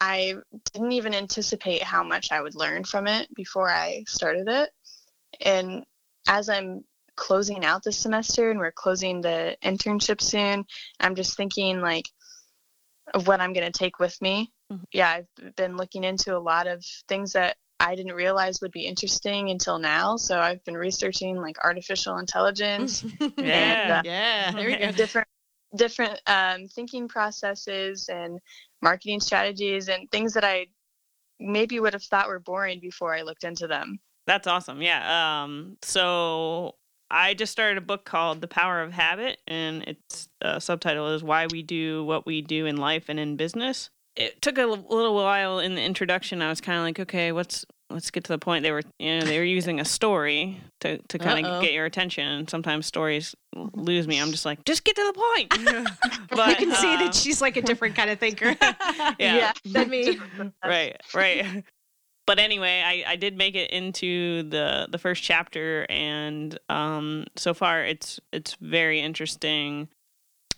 I 0.00 0.34
didn't 0.72 0.92
even 0.92 1.14
anticipate 1.14 1.82
how 1.82 2.02
much 2.02 2.30
I 2.30 2.40
would 2.40 2.54
learn 2.54 2.84
from 2.84 3.06
it 3.06 3.32
before 3.34 3.68
I 3.68 4.04
started 4.06 4.48
it. 4.48 4.70
And 5.40 5.84
as 6.28 6.48
I'm 6.48 6.84
closing 7.16 7.64
out 7.64 7.82
this 7.82 7.98
semester 7.98 8.50
and 8.50 8.60
we're 8.60 8.72
closing 8.72 9.20
the 9.20 9.56
internship 9.62 10.20
soon, 10.20 10.64
I'm 11.00 11.14
just 11.14 11.36
thinking 11.36 11.80
like 11.80 12.06
of 13.14 13.26
what 13.26 13.40
I'm 13.40 13.52
going 13.52 13.70
to 13.70 13.76
take 13.76 13.98
with 13.98 14.20
me. 14.22 14.52
Mm-hmm. 14.72 14.84
Yeah, 14.92 15.10
I've 15.10 15.56
been 15.56 15.76
looking 15.76 16.04
into 16.04 16.36
a 16.36 16.38
lot 16.38 16.66
of 16.66 16.84
things 17.08 17.32
that 17.32 17.56
I 17.80 17.94
didn't 17.94 18.14
realize 18.14 18.60
would 18.60 18.72
be 18.72 18.86
interesting 18.86 19.50
until 19.50 19.78
now. 19.78 20.16
So 20.16 20.38
I've 20.38 20.64
been 20.64 20.76
researching 20.76 21.36
like 21.36 21.56
artificial 21.64 22.18
intelligence. 22.18 23.04
yeah, 23.20 23.28
and, 23.36 23.92
uh, 23.92 24.02
yeah, 24.04 24.50
there 24.52 24.66
we 24.66 24.76
go. 24.76 24.92
Different 24.96 25.28
different 25.76 26.20
um, 26.26 26.68
thinking 26.68 27.08
processes 27.08 28.08
and 28.08 28.38
marketing 28.82 29.20
strategies 29.20 29.88
and 29.88 30.10
things 30.10 30.34
that 30.34 30.44
I 30.44 30.66
maybe 31.40 31.80
would 31.80 31.92
have 31.92 32.02
thought 32.02 32.28
were 32.28 32.40
boring 32.40 32.80
before 32.80 33.14
I 33.14 33.22
looked 33.22 33.44
into 33.44 33.66
them. 33.66 33.98
That's 34.26 34.46
awesome. 34.46 34.82
Yeah. 34.82 35.42
Um, 35.42 35.76
so 35.82 36.74
I 37.10 37.34
just 37.34 37.52
started 37.52 37.78
a 37.78 37.82
book 37.82 38.04
called 38.04 38.40
The 38.40 38.48
Power 38.48 38.82
of 38.82 38.92
Habit, 38.92 39.38
and 39.46 39.82
its 39.84 40.28
uh, 40.42 40.58
subtitle 40.58 41.08
is 41.14 41.22
Why 41.22 41.46
We 41.50 41.62
Do 41.62 42.04
What 42.04 42.26
We 42.26 42.42
Do 42.42 42.66
in 42.66 42.76
Life 42.76 43.06
and 43.08 43.18
in 43.18 43.36
Business. 43.36 43.90
It 44.16 44.42
took 44.42 44.58
a 44.58 44.66
little 44.66 45.14
while 45.14 45.60
in 45.60 45.76
the 45.76 45.82
introduction. 45.82 46.42
I 46.42 46.48
was 46.48 46.60
kind 46.60 46.76
of 46.78 46.84
like, 46.84 47.00
okay, 47.00 47.32
what's 47.32 47.64
let's 47.90 48.10
get 48.10 48.24
to 48.24 48.32
the 48.32 48.38
point. 48.38 48.62
They 48.62 48.70
were, 48.70 48.82
you 48.98 49.18
know, 49.18 49.24
they 49.24 49.38
were 49.38 49.44
using 49.44 49.80
a 49.80 49.84
story 49.84 50.60
to, 50.80 50.98
to 50.98 51.18
kind 51.18 51.44
of 51.44 51.62
get 51.62 51.72
your 51.72 51.86
attention. 51.86 52.46
Sometimes 52.48 52.86
stories 52.86 53.34
lose 53.54 54.06
me. 54.06 54.20
I'm 54.20 54.30
just 54.30 54.44
like, 54.44 54.64
just 54.64 54.84
get 54.84 54.96
to 54.96 55.12
the 55.12 55.12
point. 55.12 55.88
but, 56.30 56.48
you 56.48 56.66
can 56.66 56.74
see 56.74 56.96
that 56.96 57.08
uh, 57.08 57.12
she's 57.12 57.40
like 57.40 57.56
a 57.56 57.62
different 57.62 57.94
kind 57.94 58.10
of 58.10 58.18
thinker. 58.18 58.56
yeah. 58.60 59.14
yeah, 59.18 59.52
than 59.64 59.88
me. 59.88 60.18
right, 60.64 61.00
right. 61.14 61.64
But 62.26 62.38
anyway, 62.38 62.82
I, 62.84 63.12
I 63.12 63.16
did 63.16 63.38
make 63.38 63.54
it 63.54 63.70
into 63.70 64.42
the 64.42 64.86
the 64.90 64.98
first 64.98 65.22
chapter, 65.22 65.86
and 65.88 66.58
um, 66.68 67.24
so 67.36 67.54
far 67.54 67.82
it's 67.82 68.20
it's 68.34 68.54
very 68.60 69.00
interesting, 69.00 69.88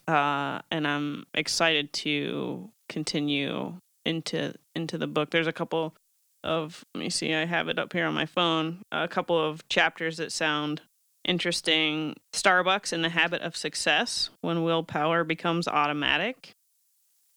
uh, 0.08 0.62
and 0.72 0.84
I'm 0.84 1.26
excited 1.32 1.92
to 1.92 2.70
continue 2.88 3.74
into 4.04 4.52
into 4.74 4.98
the 4.98 5.06
book. 5.06 5.30
There's 5.30 5.46
a 5.46 5.52
couple 5.52 5.94
of 6.42 6.84
let 6.94 7.00
me 7.00 7.10
see 7.10 7.34
i 7.34 7.44
have 7.44 7.68
it 7.68 7.78
up 7.78 7.92
here 7.92 8.06
on 8.06 8.14
my 8.14 8.26
phone 8.26 8.78
a 8.92 9.06
couple 9.06 9.38
of 9.38 9.66
chapters 9.68 10.16
that 10.16 10.32
sound 10.32 10.80
interesting. 11.24 12.16
Starbucks 12.32 12.92
and 12.92 13.04
the 13.04 13.08
habit 13.08 13.42
of 13.42 13.56
success 13.56 14.30
when 14.40 14.62
willpower 14.62 15.24
becomes 15.24 15.68
automatic. 15.68 16.52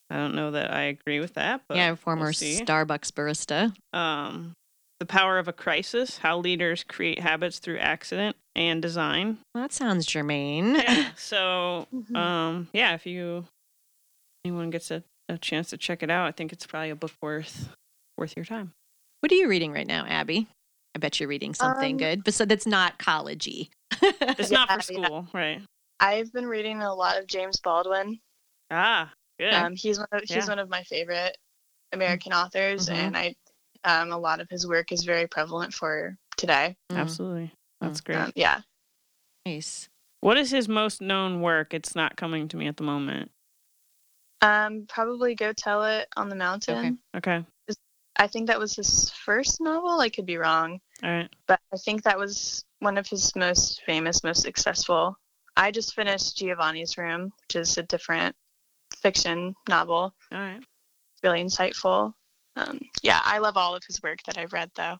I 0.10 0.18
don't 0.18 0.36
know 0.36 0.52
that 0.52 0.72
i 0.72 0.82
agree 0.82 1.20
with 1.20 1.34
that 1.36 1.62
but 1.68 1.76
yeah 1.76 1.96
former 1.96 2.26
we'll 2.26 2.34
starbucks 2.34 3.12
barista. 3.12 3.74
Um 3.98 4.54
the 5.00 5.08
power 5.08 5.40
of 5.40 5.48
a 5.48 5.54
crisis 5.54 6.20
how 6.20 6.38
leaders 6.38 6.84
create 6.84 7.20
habits 7.20 7.58
through 7.58 7.80
accident 7.80 8.36
and 8.56 8.80
design. 8.80 9.40
Well, 9.56 9.64
that 9.64 9.74
sounds 9.74 10.06
germane. 10.06 10.76
Yeah, 10.76 11.10
so 11.16 11.88
mm-hmm. 11.92 12.16
um 12.16 12.68
yeah 12.74 12.94
if 12.94 13.08
you 13.08 13.46
anyone 14.46 14.70
gets 14.70 14.92
a, 14.92 15.04
a 15.30 15.40
chance 15.40 15.72
to 15.72 15.78
check 15.78 16.04
it 16.04 16.12
out 16.12 16.28
i 16.28 16.32
think 16.32 16.54
it's 16.54 16.68
probably 16.68 16.92
a 16.92 16.96
book 16.96 17.14
worth 17.20 17.70
worth 18.16 18.36
your 18.36 18.46
time 18.46 18.72
what 19.24 19.32
are 19.32 19.36
you 19.36 19.48
reading 19.48 19.72
right 19.72 19.88
now, 19.88 20.06
Abby? 20.06 20.50
I 20.94 21.00
bet 21.00 21.18
you're 21.18 21.30
reading 21.30 21.54
something 21.54 21.94
um, 21.94 21.98
good, 21.98 22.24
but 22.26 22.34
so 22.34 22.44
that's 22.44 22.68
not 22.68 23.00
collegey. 23.00 23.70
it's 24.02 24.52
yeah, 24.52 24.58
not 24.58 24.72
for 24.74 24.82
school, 24.82 25.28
yeah. 25.34 25.40
right? 25.40 25.62
I've 26.02 26.34
been 26.34 26.46
reading 26.46 26.82
a 26.82 26.94
lot 26.94 27.18
of 27.18 27.26
James 27.26 27.58
Baldwin. 27.62 28.20
Ah, 28.70 29.14
good. 29.40 29.54
Um, 29.54 29.78
he's 29.78 29.98
one 29.98 30.10
of 30.12 30.20
he's 30.24 30.36
yeah. 30.36 30.48
one 30.48 30.60
of 30.60 30.70
my 30.70 30.84
favorite 30.84 31.38
American 31.94 32.34
authors, 32.34 32.88
mm-hmm. 32.88 33.00
and 33.00 33.16
I 33.16 33.36
um, 33.86 34.12
a 34.12 34.18
lot 34.18 34.42
of 34.42 34.50
his 34.50 34.68
work 34.68 34.92
is 34.92 35.06
very 35.06 35.26
prevalent 35.26 35.74
for 35.74 36.18
today. 36.36 36.76
Mm-hmm. 36.92 37.00
Absolutely, 37.00 37.54
that's 37.80 38.02
great. 38.02 38.18
Um, 38.18 38.34
yeah. 38.36 38.60
Nice. 39.46 39.88
What 40.20 40.38
is 40.38 40.52
his 40.52 40.68
most 40.68 41.02
known 41.02 41.40
work? 41.40 41.74
It's 41.74 41.96
not 41.96 42.18
coming 42.18 42.50
to 42.50 42.58
me 42.58 42.68
at 42.68 42.76
the 42.76 42.84
moment. 42.84 43.32
Um, 44.42 44.86
probably 44.90 45.34
Go 45.34 45.54
Tell 45.54 45.86
It 45.86 46.10
on 46.18 46.28
the 46.28 46.36
Mountain. 46.36 47.00
Okay. 47.14 47.32
Okay. 47.40 47.46
I 48.16 48.28
think 48.28 48.48
that 48.48 48.60
was 48.60 48.76
his 48.76 49.10
first 49.10 49.60
novel. 49.60 50.00
I 50.00 50.10
could 50.10 50.26
be 50.26 50.38
wrong. 50.38 50.80
All 51.04 51.10
right. 51.10 51.30
But 51.48 51.60
I 51.74 51.78
think 51.78 52.04
that 52.04 52.18
was 52.18 52.64
one 52.80 52.98
of 52.98 53.08
his 53.08 53.36
most 53.36 53.82
famous, 53.86 54.24
most 54.24 54.42
successful. 54.42 55.18
I 55.56 55.72
just 55.72 55.96
finished 55.96 56.38
Giovanni's 56.38 56.98
Room, 56.98 57.32
which 57.42 57.56
is 57.56 57.78
a 57.78 57.84
different 57.84 58.36
fiction 58.98 59.56
novel. 59.68 60.14
All 60.32 60.40
right. 60.40 60.62
Really 61.24 61.44
insightful. 61.44 62.14
Um, 62.56 62.80
yeah, 63.02 63.20
I 63.24 63.40
love 63.40 63.58
all 63.58 63.76
of 63.76 63.84
his 63.88 64.02
work 64.04 64.20
that 64.26 64.38
I've 64.38 64.54
read, 64.54 64.70
though. 64.76 64.98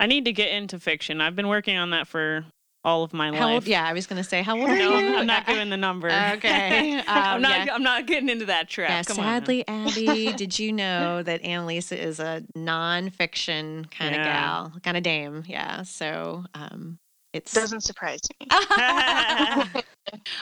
I 0.00 0.06
need 0.06 0.24
to 0.24 0.32
get 0.32 0.50
into 0.50 0.80
fiction. 0.80 1.20
I've 1.20 1.36
been 1.36 1.48
working 1.48 1.76
on 1.76 1.90
that 1.90 2.08
for 2.08 2.44
all 2.84 3.02
of 3.02 3.12
my 3.12 3.26
how 3.26 3.46
life. 3.46 3.54
Old, 3.54 3.66
yeah, 3.66 3.86
I 3.86 3.92
was 3.92 4.06
going 4.06 4.22
to 4.22 4.28
say, 4.28 4.42
how 4.42 4.58
old 4.58 4.70
are 4.70 4.76
no, 4.76 4.98
you? 4.98 5.16
I'm 5.16 5.26
not 5.26 5.46
giving 5.46 5.70
the 5.70 5.76
number. 5.76 6.08
Okay. 6.30 7.02
Um, 7.10 7.16
I'm 7.16 7.42
not. 7.42 7.66
Yeah. 7.66 7.74
I'm 7.74 7.82
not 7.82 8.06
getting 8.06 8.28
into 8.28 8.46
that 8.46 8.68
trap. 8.68 8.90
Yeah, 8.90 9.02
Come 9.02 9.16
sadly, 9.16 9.64
Abby, 9.66 10.32
did 10.32 10.58
you 10.58 10.72
know 10.72 11.22
that 11.22 11.42
Annalisa 11.42 11.96
is 11.96 12.20
a 12.20 12.44
nonfiction 12.56 13.90
kind 13.90 14.14
yeah. 14.14 14.20
of 14.20 14.72
gal, 14.72 14.80
kind 14.82 14.96
of 14.96 15.02
dame? 15.02 15.42
Yeah. 15.46 15.82
So 15.82 16.44
um, 16.54 16.98
it 17.32 17.46
doesn't 17.46 17.80
surprise 17.82 18.20
me. 18.38 18.46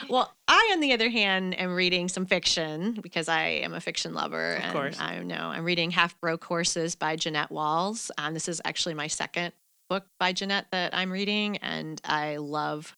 well, 0.09 0.31
I, 0.47 0.69
on 0.73 0.79
the 0.79 0.93
other 0.93 1.09
hand, 1.09 1.59
am 1.59 1.73
reading 1.73 2.07
some 2.07 2.25
fiction 2.25 2.99
because 3.01 3.29
I 3.29 3.43
am 3.43 3.73
a 3.73 3.81
fiction 3.81 4.13
lover. 4.13 4.55
Of 4.55 4.63
and 4.63 4.73
course. 4.73 4.99
I 4.99 5.19
know 5.19 5.49
I'm 5.51 5.65
reading 5.65 5.91
Half 5.91 6.19
Broke 6.19 6.43
Horses 6.43 6.95
by 6.95 7.15
Jeannette 7.15 7.51
Walls. 7.51 8.11
Um, 8.17 8.33
this 8.33 8.47
is 8.47 8.61
actually 8.63 8.93
my 8.93 9.07
second 9.07 9.53
book 9.89 10.05
by 10.19 10.33
Jeannette 10.33 10.67
that 10.71 10.95
I'm 10.95 11.11
reading, 11.11 11.57
and 11.57 11.99
I 12.05 12.37
love 12.37 12.95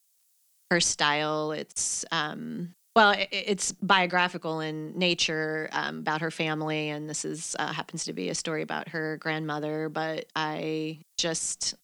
her 0.69 0.79
style. 0.79 1.51
It's 1.51 2.05
um, 2.11 2.73
well, 2.95 3.11
it, 3.11 3.29
it's 3.31 3.71
biographical 3.71 4.59
in 4.59 4.97
nature 4.97 5.69
um, 5.71 5.99
about 5.99 6.21
her 6.21 6.31
family, 6.31 6.89
and 6.89 7.09
this 7.09 7.25
is 7.25 7.55
uh, 7.57 7.73
happens 7.73 8.05
to 8.05 8.13
be 8.13 8.29
a 8.29 8.35
story 8.35 8.61
about 8.61 8.89
her 8.89 9.17
grandmother. 9.17 9.89
But 9.89 10.25
I 10.35 10.99
just 11.17 11.75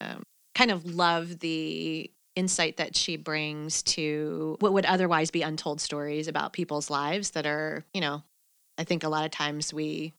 um, 0.00 0.22
kind 0.54 0.70
of 0.70 0.84
love 0.84 1.40
the 1.40 2.10
insight 2.34 2.76
that 2.76 2.94
she 2.94 3.16
brings 3.16 3.82
to 3.82 4.56
what 4.60 4.74
would 4.74 4.84
otherwise 4.84 5.30
be 5.30 5.40
untold 5.40 5.80
stories 5.80 6.28
about 6.28 6.52
people's 6.52 6.90
lives 6.90 7.30
that 7.30 7.46
are, 7.46 7.82
you 7.94 8.00
know, 8.02 8.22
I 8.76 8.84
think 8.84 9.04
a 9.04 9.08
lot 9.08 9.24
of 9.24 9.30
times 9.30 9.72
we 9.72 10.12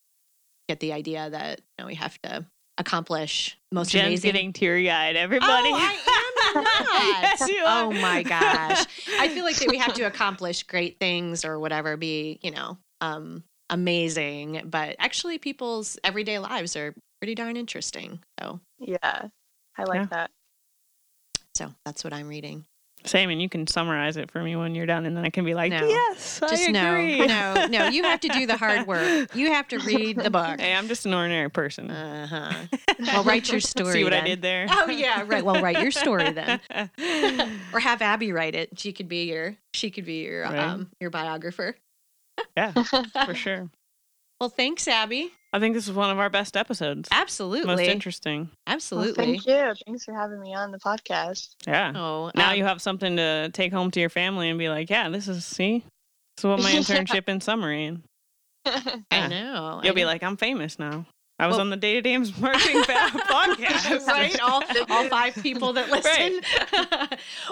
get 0.68 0.80
the 0.80 0.92
idea 0.92 1.30
that 1.30 1.60
you 1.60 1.82
know, 1.82 1.86
we 1.86 1.94
have 1.94 2.20
to 2.22 2.44
accomplish 2.78 3.58
most 3.70 3.90
Jen's 3.90 4.06
amazing. 4.06 4.32
getting 4.32 4.52
teary 4.52 4.90
eyed. 4.90 5.16
Everybody. 5.16 5.68
Oh, 5.70 5.76
I 5.76 6.54
am 6.54 7.44
not. 7.64 7.66
oh 7.66 8.00
my 8.00 8.22
gosh! 8.22 8.86
I 9.18 9.28
feel 9.28 9.44
like 9.44 9.56
that 9.56 9.68
we 9.68 9.78
have 9.78 9.92
to 9.94 10.02
accomplish 10.06 10.62
great 10.62 10.98
things 10.98 11.44
or 11.44 11.58
whatever, 11.58 11.96
be 11.96 12.38
you 12.42 12.50
know, 12.50 12.78
um, 13.00 13.42
amazing. 13.68 14.62
But 14.64 14.96
actually, 14.98 15.38
people's 15.38 15.98
everyday 16.02 16.38
lives 16.38 16.76
are 16.76 16.94
pretty 17.20 17.34
darn 17.34 17.56
interesting. 17.56 18.20
So 18.40 18.60
yeah, 18.78 19.28
I 19.76 19.84
like 19.84 20.00
yeah. 20.00 20.06
that. 20.06 20.30
So 21.54 21.74
that's 21.84 22.04
what 22.04 22.12
I'm 22.12 22.28
reading. 22.28 22.64
Same, 23.08 23.30
and 23.30 23.40
you 23.40 23.48
can 23.48 23.66
summarize 23.66 24.16
it 24.16 24.30
for 24.30 24.42
me 24.42 24.54
when 24.56 24.74
you're 24.74 24.86
done, 24.86 25.06
and 25.06 25.16
then 25.16 25.24
I 25.24 25.30
can 25.30 25.44
be 25.44 25.54
like, 25.54 25.70
No. 25.72 25.86
yes, 25.88 26.40
Just 26.40 26.68
I 26.68 26.72
no, 26.72 26.90
agree. 26.92 27.26
no, 27.26 27.66
no. 27.66 27.88
You 27.88 28.02
have 28.04 28.20
to 28.20 28.28
do 28.28 28.46
the 28.46 28.56
hard 28.56 28.86
work. 28.86 29.34
You 29.34 29.52
have 29.52 29.66
to 29.68 29.78
read 29.78 30.16
the 30.18 30.30
book. 30.30 30.60
Hey, 30.60 30.74
I'm 30.74 30.88
just 30.88 31.06
an 31.06 31.14
ordinary 31.14 31.48
person. 31.50 31.90
Uh 31.90 32.26
huh. 32.26 32.78
Well, 33.00 33.24
write 33.24 33.50
your 33.50 33.60
story. 33.74 33.92
See 33.92 34.04
what 34.04 34.12
I 34.14 34.20
did 34.20 34.42
there? 34.42 34.66
Oh 34.70 34.90
yeah, 34.90 35.24
right. 35.26 35.44
Well, 35.44 35.60
write 35.62 35.80
your 35.80 35.90
story 35.90 36.30
then, 36.32 36.60
or 37.72 37.80
have 37.80 38.02
Abby 38.02 38.32
write 38.32 38.54
it. 38.54 38.78
She 38.78 38.92
could 38.92 39.08
be 39.08 39.24
your. 39.24 39.56
She 39.74 39.90
could 39.90 40.04
be 40.04 40.24
your 40.24 40.42
Right. 40.44 40.58
um 40.58 40.90
your 41.00 41.10
biographer. 41.10 41.76
yeah, 42.56 42.72
for 43.24 43.34
sure. 43.34 43.70
Well, 44.40 44.50
thanks, 44.50 44.86
Abby. 44.86 45.32
I 45.58 45.60
think 45.60 45.74
this 45.74 45.88
is 45.88 45.92
one 45.94 46.10
of 46.10 46.18
our 46.18 46.30
best 46.30 46.56
episodes. 46.56 47.08
Absolutely. 47.10 47.60
Most 47.66 47.70
Absolutely, 47.80 47.92
interesting. 47.92 48.38
Well, 48.44 48.74
absolutely. 48.74 49.24
thank 49.24 49.46
you. 49.46 49.74
Thanks 49.86 50.04
for 50.04 50.14
having 50.14 50.40
me 50.40 50.54
on 50.54 50.70
the 50.70 50.78
podcast. 50.78 51.48
Yeah. 51.66 51.92
Oh, 51.94 52.30
now 52.34 52.50
um, 52.52 52.56
you 52.56 52.64
have 52.64 52.80
something 52.80 53.16
to 53.16 53.50
take 53.52 53.72
home 53.72 53.90
to 53.90 54.00
your 54.00 54.08
family 54.10 54.48
and 54.48 54.58
be 54.58 54.68
like, 54.68 54.88
yeah, 54.88 55.08
this 55.08 55.26
is 55.28 55.44
see, 55.44 55.84
this 56.36 56.44
is 56.44 56.48
what 56.48 56.60
my 56.62 56.70
Yeah. 56.70 56.78
internship 56.80 57.28
in 57.28 57.40
summary. 57.40 57.98
And 58.66 59.04
I 59.10 59.26
know. 59.28 59.80
you'll 59.82 59.92
I 59.92 59.94
be 59.94 60.02
know. 60.02 60.06
like, 60.08 60.22
I'm 60.22 60.36
famous 60.36 60.78
now. 60.78 61.06
I 61.38 61.46
was 61.46 61.54
Well- 61.54 61.62
on 61.62 61.70
the 61.70 61.76
Data 61.76 62.02
Dames 62.02 62.36
Marketing 62.38 62.82
podcast. 62.82 64.06
right? 64.06 64.38
All, 64.40 64.62
all 64.90 65.08
five 65.08 65.34
people 65.36 65.72
that 65.74 65.88
listen. 65.90 66.40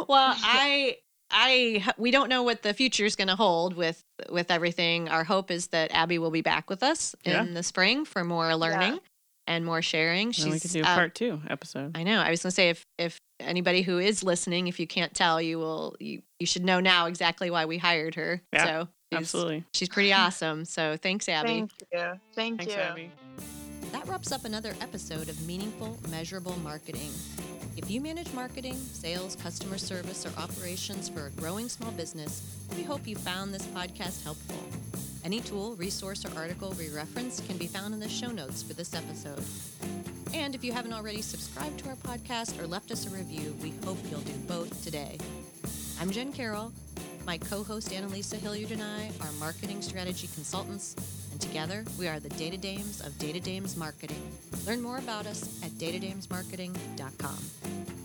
well, 0.08 0.34
I, 0.42 0.96
I, 1.30 1.84
we 1.98 2.10
don't 2.10 2.28
know 2.28 2.42
what 2.42 2.62
the 2.62 2.72
future 2.72 3.04
is 3.04 3.16
going 3.16 3.28
to 3.28 3.36
hold 3.36 3.74
with 3.74 4.02
with 4.30 4.50
everything. 4.50 5.08
Our 5.08 5.24
hope 5.24 5.50
is 5.50 5.68
that 5.68 5.90
Abby 5.92 6.18
will 6.18 6.30
be 6.30 6.42
back 6.42 6.70
with 6.70 6.82
us 6.82 7.14
Yeah. 7.24 7.42
in 7.42 7.54
the 7.54 7.62
spring 7.62 8.04
for 8.04 8.24
more 8.24 8.54
learning 8.54 9.00
and 9.46 9.64
more 9.64 9.82
sharing. 9.82 10.32
Then 10.36 10.50
we 10.50 10.60
could 10.60 10.70
do 10.70 10.80
a 10.80 10.86
um, 10.86 10.94
part 10.94 11.14
two 11.14 11.40
episode. 11.48 11.96
I 11.96 12.02
know. 12.02 12.20
I 12.20 12.30
was 12.30 12.42
going 12.42 12.50
to 12.50 12.54
say 12.54 12.70
if 12.70 12.84
if 12.98 13.18
anybody 13.40 13.82
who 13.82 13.98
is 13.98 14.22
listening, 14.22 14.66
if 14.68 14.78
you 14.80 14.86
can't 14.86 15.12
tell, 15.14 15.40
you 15.42 15.58
will 15.58 15.96
you 16.00 16.22
you 16.38 16.46
should 16.46 16.64
know 16.64 16.80
now 16.80 17.06
exactly 17.06 17.50
why 17.50 17.64
we 17.66 17.78
hired 17.78 18.14
her. 18.14 18.40
Yeah, 18.52 18.64
so 18.64 18.88
she's, 19.12 19.18
Absolutely. 19.18 19.64
she's 19.74 19.88
pretty 19.88 20.12
awesome. 20.12 20.64
So 20.64 20.96
thanks, 20.96 21.28
Abby. 21.28 21.48
Thank 21.48 21.70
you. 21.92 21.98
Thank 22.34 22.58
Thanks, 22.60 22.66
you. 22.74 22.80
Abby. 22.80 23.10
That 23.92 24.06
wraps 24.08 24.32
up 24.32 24.44
another 24.44 24.74
episode 24.80 25.28
of 25.28 25.46
Meaningful, 25.46 25.98
Measurable 26.10 26.58
Marketing. 26.60 27.10
If 27.76 27.90
you 27.90 28.00
manage 28.00 28.32
marketing, 28.32 28.76
sales, 28.76 29.36
customer 29.36 29.76
service, 29.76 30.24
or 30.24 30.30
operations 30.40 31.10
for 31.10 31.26
a 31.26 31.30
growing 31.32 31.68
small 31.68 31.90
business, 31.90 32.56
we 32.74 32.82
hope 32.82 33.06
you 33.06 33.16
found 33.16 33.52
this 33.52 33.66
podcast 33.66 34.24
helpful. 34.24 34.56
Any 35.22 35.40
tool, 35.40 35.76
resource, 35.76 36.24
or 36.24 36.34
article 36.38 36.74
we 36.78 36.88
reference 36.88 37.40
can 37.40 37.58
be 37.58 37.66
found 37.66 37.92
in 37.92 38.00
the 38.00 38.08
show 38.08 38.28
notes 38.28 38.62
for 38.62 38.72
this 38.72 38.94
episode. 38.94 39.44
And 40.32 40.54
if 40.54 40.64
you 40.64 40.72
haven't 40.72 40.94
already 40.94 41.20
subscribed 41.20 41.80
to 41.80 41.90
our 41.90 41.96
podcast 41.96 42.58
or 42.58 42.66
left 42.66 42.92
us 42.92 43.06
a 43.06 43.10
review, 43.10 43.54
we 43.62 43.74
hope 43.84 43.98
you'll 44.10 44.20
do 44.20 44.32
both 44.48 44.82
today. 44.82 45.18
I'm 46.00 46.10
Jen 46.10 46.32
Carroll. 46.32 46.72
My 47.26 47.36
co 47.36 47.62
host 47.62 47.90
Annalisa 47.90 48.38
Hilliard 48.38 48.70
and 48.70 48.82
I 48.82 49.10
are 49.20 49.32
marketing 49.32 49.82
strategy 49.82 50.30
consultants, 50.34 50.96
and 51.36 51.42
together 51.42 51.84
we 51.98 52.08
are 52.08 52.18
the 52.18 52.30
Data 52.30 52.56
Dames 52.56 53.02
of 53.02 53.18
Data 53.18 53.38
Dames 53.38 53.76
Marketing. 53.76 54.22
Learn 54.66 54.80
more 54.80 54.96
about 54.96 55.26
us 55.26 55.62
at 55.62 55.70
datadamesmarketing.com. 55.72 57.95